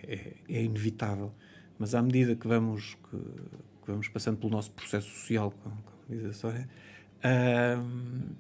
[0.06, 1.32] é, é, inevitável.
[1.78, 6.20] Mas à medida que vamos, que, que, vamos passando pelo nosso processo social, como, como
[6.20, 6.68] diz a Sónia,
[7.18, 8.36] uh,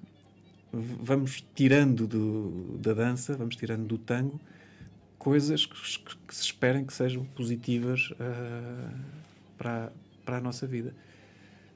[0.72, 4.40] vamos tirando do, da dança, vamos tirando do tango
[5.18, 5.74] coisas que,
[6.28, 8.96] que se esperem que sejam positivas uh,
[9.58, 9.92] para,
[10.24, 10.94] para a nossa vida.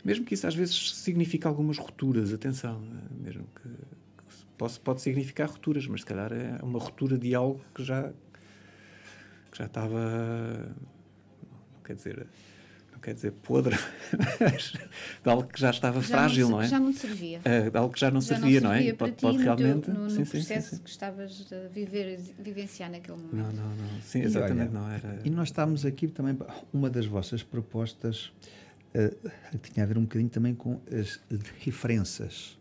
[0.04, 2.80] Mesmo que isso às vezes signifique algumas rupturas, atenção,
[3.18, 7.60] mesmo que, que pode, pode significar rupturas, mas se calhar é uma ruptura de algo
[7.74, 8.10] que já,
[9.50, 10.74] que já estava,
[11.50, 12.26] não quer dizer,
[12.92, 13.76] não quer dizer podre,
[14.40, 14.72] mas
[15.22, 16.68] de algo que já estava já frágil, não, não, é?
[16.68, 17.40] Já não servia.
[17.44, 19.10] É, de algo que já não já servia, não, servia não é?
[19.10, 19.90] Pode, pode realmente.
[19.90, 23.34] No, no sim, processo sim, sim, que estavas a viver, vivenciar naquele momento.
[23.34, 24.00] Não, não, não.
[24.02, 24.72] Sim, exatamente.
[24.72, 25.18] E, olha, não era...
[25.24, 26.38] e nós estamos aqui também,
[26.72, 28.32] uma das vossas propostas
[28.94, 31.20] uh, tinha a ver um bocadinho também com as
[31.64, 32.58] diferenças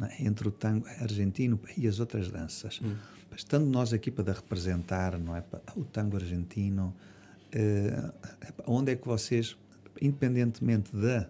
[0.00, 0.24] é?
[0.24, 2.80] entre o tango argentino e as outras danças.
[2.82, 2.94] Hum.
[3.36, 5.42] Estando nós aqui para representar não é,
[5.76, 6.94] o tango argentino,
[7.54, 8.12] uh,
[8.66, 9.56] onde é que vocês,
[10.00, 11.28] independentemente da,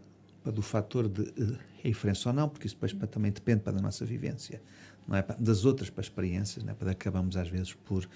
[0.51, 3.81] do fator de uh, referência ou não, porque isso depois para, também depende para da
[3.81, 4.61] nossa vivência,
[5.07, 8.09] não é, das outras para experiências, não é, para acabamos às vezes por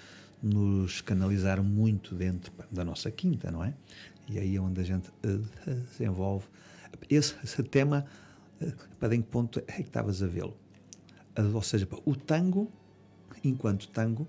[0.42, 3.74] nos canalizar muito dentro da nossa quinta, não é?
[4.28, 6.46] E aí é onde a gente uh, desenvolve.
[7.08, 8.04] Esse, esse tema,
[8.60, 10.56] uh, para em que ponto é que estavas a vê-lo?
[11.54, 12.70] Ou seja, o tango,
[13.44, 14.26] enquanto tango,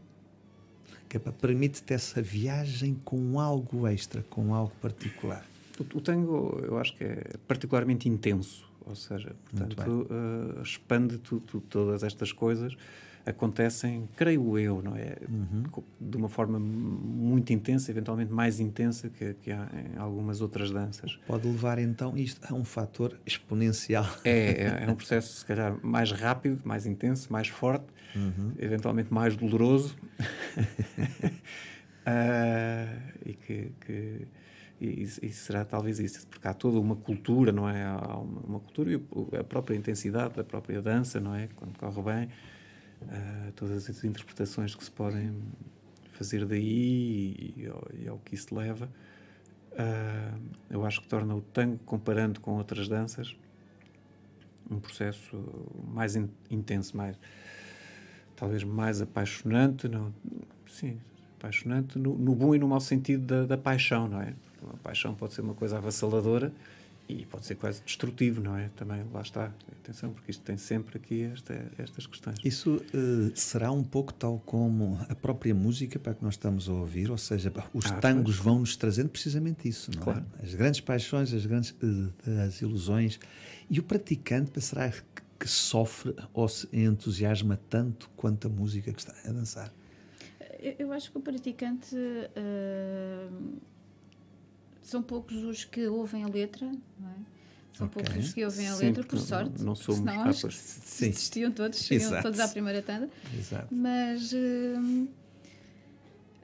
[1.10, 5.44] que é, permite-te essa viagem com algo extra, com algo particular.
[5.80, 11.40] O, o, tango, eu acho que é particularmente intenso, ou seja, portanto, uh, expande tu,
[11.40, 12.78] tu, todas estas coisas
[13.32, 15.18] acontecem, creio eu, não é?
[15.28, 15.64] Uhum.
[16.00, 21.20] De uma forma muito intensa, eventualmente mais intensa que, que há em algumas outras danças.
[21.28, 24.08] Pode levar então isto a um fator exponencial.
[24.24, 28.54] É, é, é um processo, se calhar, mais rápido, mais intenso, mais forte, uhum.
[28.58, 29.96] eventualmente mais doloroso.
[30.20, 30.26] uh,
[33.26, 34.28] e que, que
[34.82, 37.84] e, e, será talvez isso, porque há toda uma cultura, não é?
[37.84, 39.02] Há uma, uma cultura e
[39.38, 41.50] a própria intensidade da própria dança, não é?
[41.56, 42.30] Quando corre bem,
[43.04, 45.34] uh, todas as interpretações que se podem
[46.14, 48.90] fazer daí e, e, e ao que isso leva,
[49.74, 50.40] uh,
[50.70, 53.36] eu acho que torna o tango, comparando com outras danças,
[54.70, 55.38] um processo
[55.88, 57.18] mais in, intenso, mais
[58.36, 60.14] talvez mais apaixonante, não?
[60.68, 61.00] Sim,
[61.38, 64.34] apaixonante no, no bom e no mau sentido da, da paixão, não é?
[64.62, 66.52] Uma paixão pode ser uma coisa avassaladora
[67.10, 68.70] e pode ser quase destrutivo, não é?
[68.76, 69.52] Também, lá está.
[69.82, 72.38] Atenção, porque isto tem sempre aqui esta, estas questões.
[72.46, 76.74] Isso uh, será um pouco tal como a própria música para que nós estamos a
[76.74, 80.04] ouvir, ou seja, os ah, tangos vão nos trazendo precisamente isso, não é?
[80.04, 80.26] claro.
[80.40, 80.46] é?
[80.46, 82.14] As grandes paixões, as grandes uh,
[82.48, 83.20] as ilusões.
[83.68, 84.92] E o praticante será
[85.40, 89.74] que sofre ou se entusiasma tanto quanto a música que está a dançar?
[90.60, 91.96] Eu, eu acho que o praticante.
[91.96, 93.79] Uh
[94.90, 96.66] são poucos os que ouvem a letra,
[97.00, 97.16] não é?
[97.74, 98.04] São okay.
[98.04, 99.60] poucos os que ouvem a letra, por sorte.
[99.60, 103.10] Não, não somos senão acho que se desistiam todos, iam todos à primeira tanda.
[103.38, 103.74] Exato.
[103.74, 105.08] Mas uh,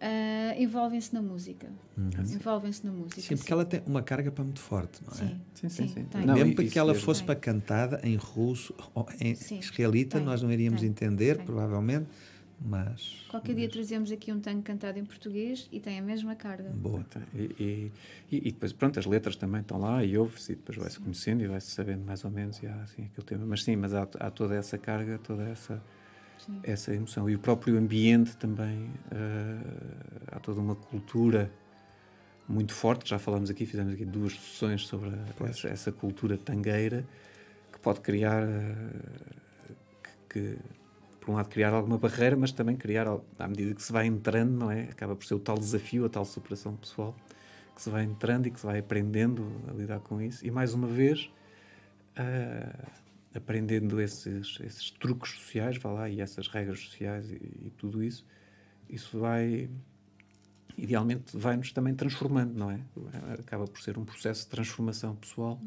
[0.05, 1.67] uh, envolvem-se na música.
[1.97, 2.09] Uhum.
[2.33, 3.21] Envolvem-se na música.
[3.21, 5.15] Sim, porque ela tem uma carga para muito forte, não é?
[5.15, 5.87] Sim, sim, sim.
[5.87, 6.25] sim, sim.
[6.25, 10.81] Não, Mesmo que ela fosse para cantada em russo ou em israelita, nós não iríamos
[10.81, 11.45] tem, entender, tem.
[11.45, 12.07] provavelmente
[12.59, 13.59] mas qualquer mas...
[13.61, 16.69] dia trazemos aqui um tango cantado em português e tem a mesma carga.
[16.69, 17.91] Boa e,
[18.31, 21.43] e, e, depois pronto as letras também estão lá e ouve-se e depois vai-se conhecendo
[21.43, 23.45] e vai-se sabendo mais ou menos e há assim aquele tema.
[23.45, 25.81] Mas sim mas há, há toda essa carga toda essa
[26.39, 26.59] sim.
[26.63, 27.29] essa emoção.
[27.29, 31.51] E o próprio ambiente também uh, há toda uma cultura
[32.47, 33.09] muito forte.
[33.09, 37.05] Já falamos aqui fizemos aqui duas sessões sobre a, essa, essa, cultura tangueira
[37.71, 39.75] que pode criar uh,
[40.29, 40.57] que, que
[41.25, 43.07] por um lado, criar alguma barreira, mas também criar,
[43.39, 44.83] à medida que se vai entrando, não é?
[44.83, 47.15] Acaba por ser o tal desafio, a tal superação pessoal,
[47.73, 50.45] que se vai entrando e que se vai aprendendo a lidar com isso.
[50.45, 51.31] E, mais uma vez,
[52.19, 52.87] uh,
[53.33, 58.23] aprendendo esses, esses truques sociais, vá lá, e essas regras sociais e, e tudo isso,
[58.87, 59.67] isso vai,
[60.77, 62.79] idealmente, vai-nos também transformando, não é?
[63.39, 65.59] Acaba por ser um processo de transformação pessoal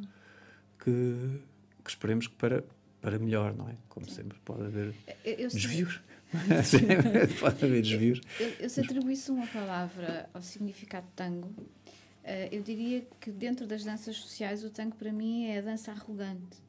[0.78, 1.42] que,
[1.82, 2.62] que esperemos que para
[3.00, 3.74] para melhor, não é?
[3.88, 4.16] Como Sim.
[4.16, 4.94] sempre, pode haver
[5.24, 6.00] eu, desvios.
[7.40, 8.20] pode haver desvios.
[8.38, 13.66] Eu, eu, se atribuísse uma palavra ao significado de tango, uh, eu diria que dentro
[13.66, 16.67] das danças sociais o tango para mim é a dança arrogante.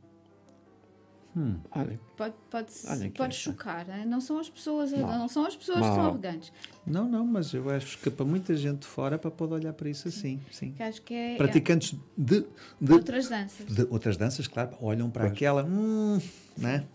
[1.38, 1.60] Hum.
[2.18, 2.72] Pode, pode,
[3.16, 4.06] pode chocar, hein?
[4.06, 5.90] não são as pessoas, não são as pessoas Mal.
[5.90, 6.52] que são arrogantes.
[6.86, 9.90] Não, não, mas eu acho que para muita gente de fora para poder olhar para
[9.90, 10.72] isso assim, sim.
[10.72, 12.46] Que acho que é, Praticantes é, de,
[12.82, 13.66] de, outras danças.
[13.68, 15.34] De outras danças, claro, olham para pois.
[15.34, 16.20] aquela, hum,
[16.58, 16.86] né?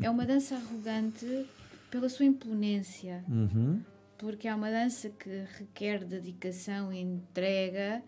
[0.00, 1.46] É uma dança arrogante
[1.90, 3.24] pela sua imponência.
[3.28, 3.80] Uhum.
[4.18, 8.02] Porque é uma dança que requer dedicação e entrega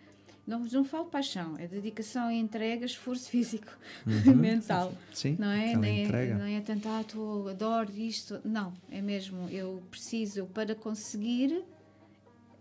[0.46, 3.72] não, não falo paixão, é dedicação e entrega, esforço físico,
[4.06, 4.36] uhum.
[4.36, 4.92] mental.
[5.12, 5.74] Sim, não é?
[5.76, 8.40] Nem é, não é tentar, ah, tu adoro isto.
[8.44, 11.64] Não, é mesmo, eu preciso, eu para conseguir,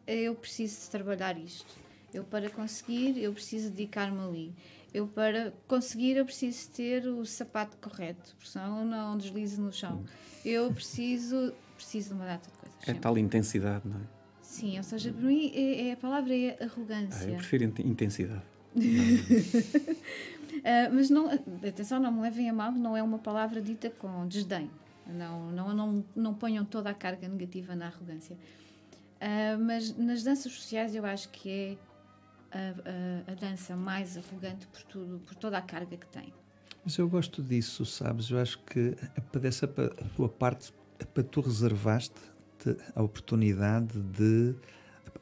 [0.08, 1.84] eu preciso trabalhar isto.
[2.14, 4.56] Eu para conseguir, eu preciso dedicar-me ali.
[4.94, 10.06] Eu para conseguir, eu preciso ter o sapato correto, porque senão não deslize no chão.
[10.46, 12.78] Eu preciso, preciso de uma data de coisas.
[12.84, 13.02] É sempre.
[13.02, 14.23] tal intensidade, não é?
[14.54, 17.28] Sim, ou seja, para mim é, é a palavra é arrogância.
[17.28, 18.44] Ah, eu prefiro intensidade.
[18.76, 18.84] uh,
[20.94, 21.28] mas não,
[21.68, 24.70] atenção, não me levem a mal, não é uma palavra dita com desdém.
[25.08, 28.36] Não, não, não, não ponham toda a carga negativa na arrogância.
[28.36, 31.78] Uh, mas nas danças sociais eu acho que é
[32.52, 36.32] a, a, a, dança mais arrogante por tudo, por toda a carga que tem.
[36.86, 38.30] Mas eu gosto disso, sabes?
[38.30, 38.96] Eu acho que
[39.40, 40.72] dessa a tua parte,
[41.12, 42.33] para tu reservaste
[42.96, 44.56] a oportunidade de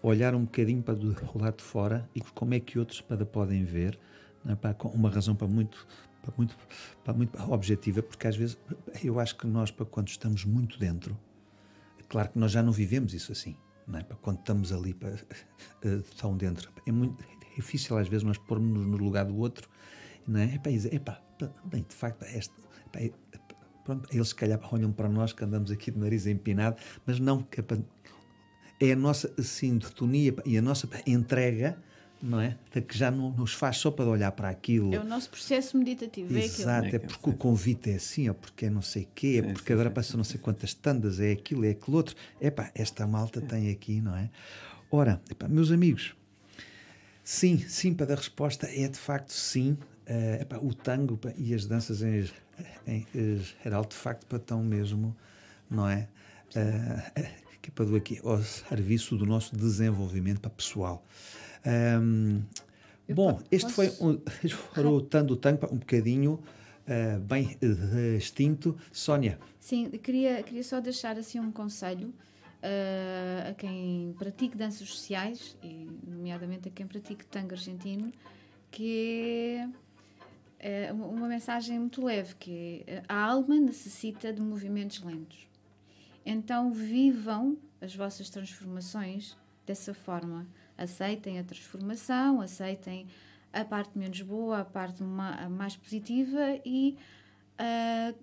[0.01, 3.63] olhar um bocadinho para o lado de fora e como é que outros para podem
[3.63, 3.99] ver,
[4.47, 4.55] é?
[4.55, 5.87] para, uma razão para muito,
[6.21, 6.57] para muito,
[7.03, 8.57] para muito objetiva, porque às vezes
[9.03, 11.17] eu acho que nós, para quando estamos muito dentro,
[11.99, 13.55] é claro que nós já não vivemos isso assim,
[13.87, 14.03] não é?
[14.03, 15.13] para quando estamos ali para,
[15.85, 19.69] uh, tão dentro, é muito é difícil às vezes nós pormos no lugar do outro,
[20.27, 20.59] não é?
[20.63, 21.21] É dizer, epá,
[21.65, 22.53] bem, de facto, esta,
[22.93, 23.15] epá,
[23.83, 27.45] Pronto, eles se calhar olham para nós que andamos aqui de nariz empinado, mas não
[28.79, 31.77] é a nossa sintonia e a nossa entrega
[32.21, 32.57] não é?
[32.87, 34.93] Que já não nos faz só para olhar para aquilo.
[34.93, 38.65] É o nosso processo meditativo, Exato, é é, porque o convite é assim, ou porque
[38.65, 41.65] é não sei o quê, é porque agora passa não sei quantas tandas, é aquilo,
[41.65, 42.15] é aquilo outro.
[42.39, 44.29] Epá, esta malta tem aqui, não é?
[44.91, 46.15] Ora, epá, meus amigos,
[47.23, 49.77] sim, sim, para a resposta é de facto sim.
[50.01, 52.27] Uh, epá, o tango e as danças em,
[52.87, 53.05] em
[53.63, 55.15] geral, de facto, para tão mesmo,
[55.69, 56.07] não é?
[56.55, 61.05] Uh, que é para aqui ao serviço do nosso desenvolvimento para pessoal.
[61.65, 62.41] Um,
[63.13, 64.19] bom, este foi um,
[64.89, 66.33] o Tango Tango, um bocadinho
[66.87, 67.57] uh, bem
[68.17, 68.75] extinto.
[68.91, 69.37] Sónia.
[69.59, 72.13] Sim, queria, queria só deixar assim um conselho
[72.61, 78.11] uh, a quem pratique danças sociais, e nomeadamente a quem pratique tango argentino,
[78.69, 79.69] que é,
[80.63, 85.47] é uma mensagem muito leve, que é, a alma necessita de movimentos lentos.
[86.23, 89.35] Então vivam as vossas transformações
[89.65, 90.47] dessa forma
[90.77, 93.07] aceitem a transformação, aceitem
[93.53, 96.97] a parte menos boa, a parte ma mais positiva e
[97.59, 98.17] uh,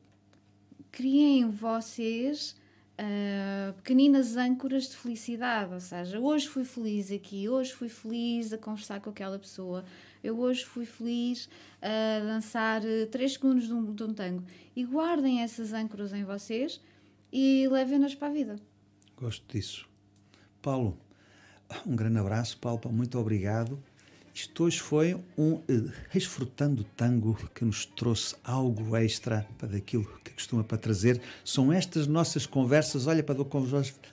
[0.90, 2.56] criem vocês
[2.98, 5.72] uh, pequeninas âncoras de felicidade.
[5.74, 9.84] Ou seja, hoje fui feliz aqui, hoje fui feliz a conversar com aquela pessoa,
[10.22, 11.48] eu hoje fui feliz
[11.80, 14.44] a dançar 3 segundos de um, de um tango.
[14.74, 16.80] E guardem essas âncoras em vocês
[17.32, 18.56] e levem-nas para a vida.
[19.16, 19.88] Gosto disso.
[20.62, 20.98] Paulo,
[21.86, 23.82] um grande abraço, Paulo, muito obrigado.
[24.34, 25.60] Isto hoje foi um
[26.10, 31.20] Resfrutando Tango que nos trouxe algo extra para daquilo que costuma para trazer.
[31.44, 33.34] São estas nossas conversas, olha, para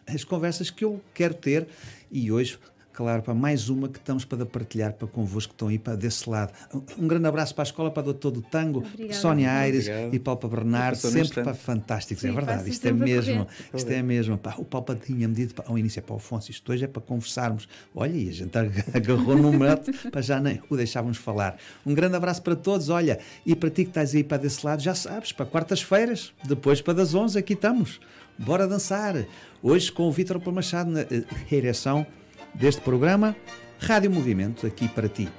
[0.08, 1.68] as conversas que eu quero ter
[2.12, 2.58] e hoje
[2.96, 6.30] claro, para mais uma que estamos para partilhar para convosco que estão aí para desse
[6.30, 6.54] lado.
[6.98, 10.18] Um grande abraço para a escola, para o doutor do tango, Obrigada, Sónia Aires e
[10.18, 14.02] Paulo para Bernardo, sempre para fantásticos, é Sim, é verdade, isto é mesmo, isto é
[14.02, 16.86] mesmo, pá, o Paulo tinha medido para, ao início é para o Afonso, isto hoje
[16.86, 18.58] é para conversarmos, olha, e a gente
[18.94, 21.58] agarrou no mato para já nem o deixávamos falar.
[21.86, 24.82] Um grande abraço para todos, olha, e para ti que estás aí para desse lado,
[24.82, 28.00] já sabes, para quartas-feiras, depois para das 11 aqui estamos,
[28.38, 29.26] bora dançar,
[29.62, 31.06] hoje com o Vítor Machado na
[31.50, 32.08] direção
[32.56, 33.36] deste programa,
[33.80, 35.30] Rádio Movimento, aqui para ti.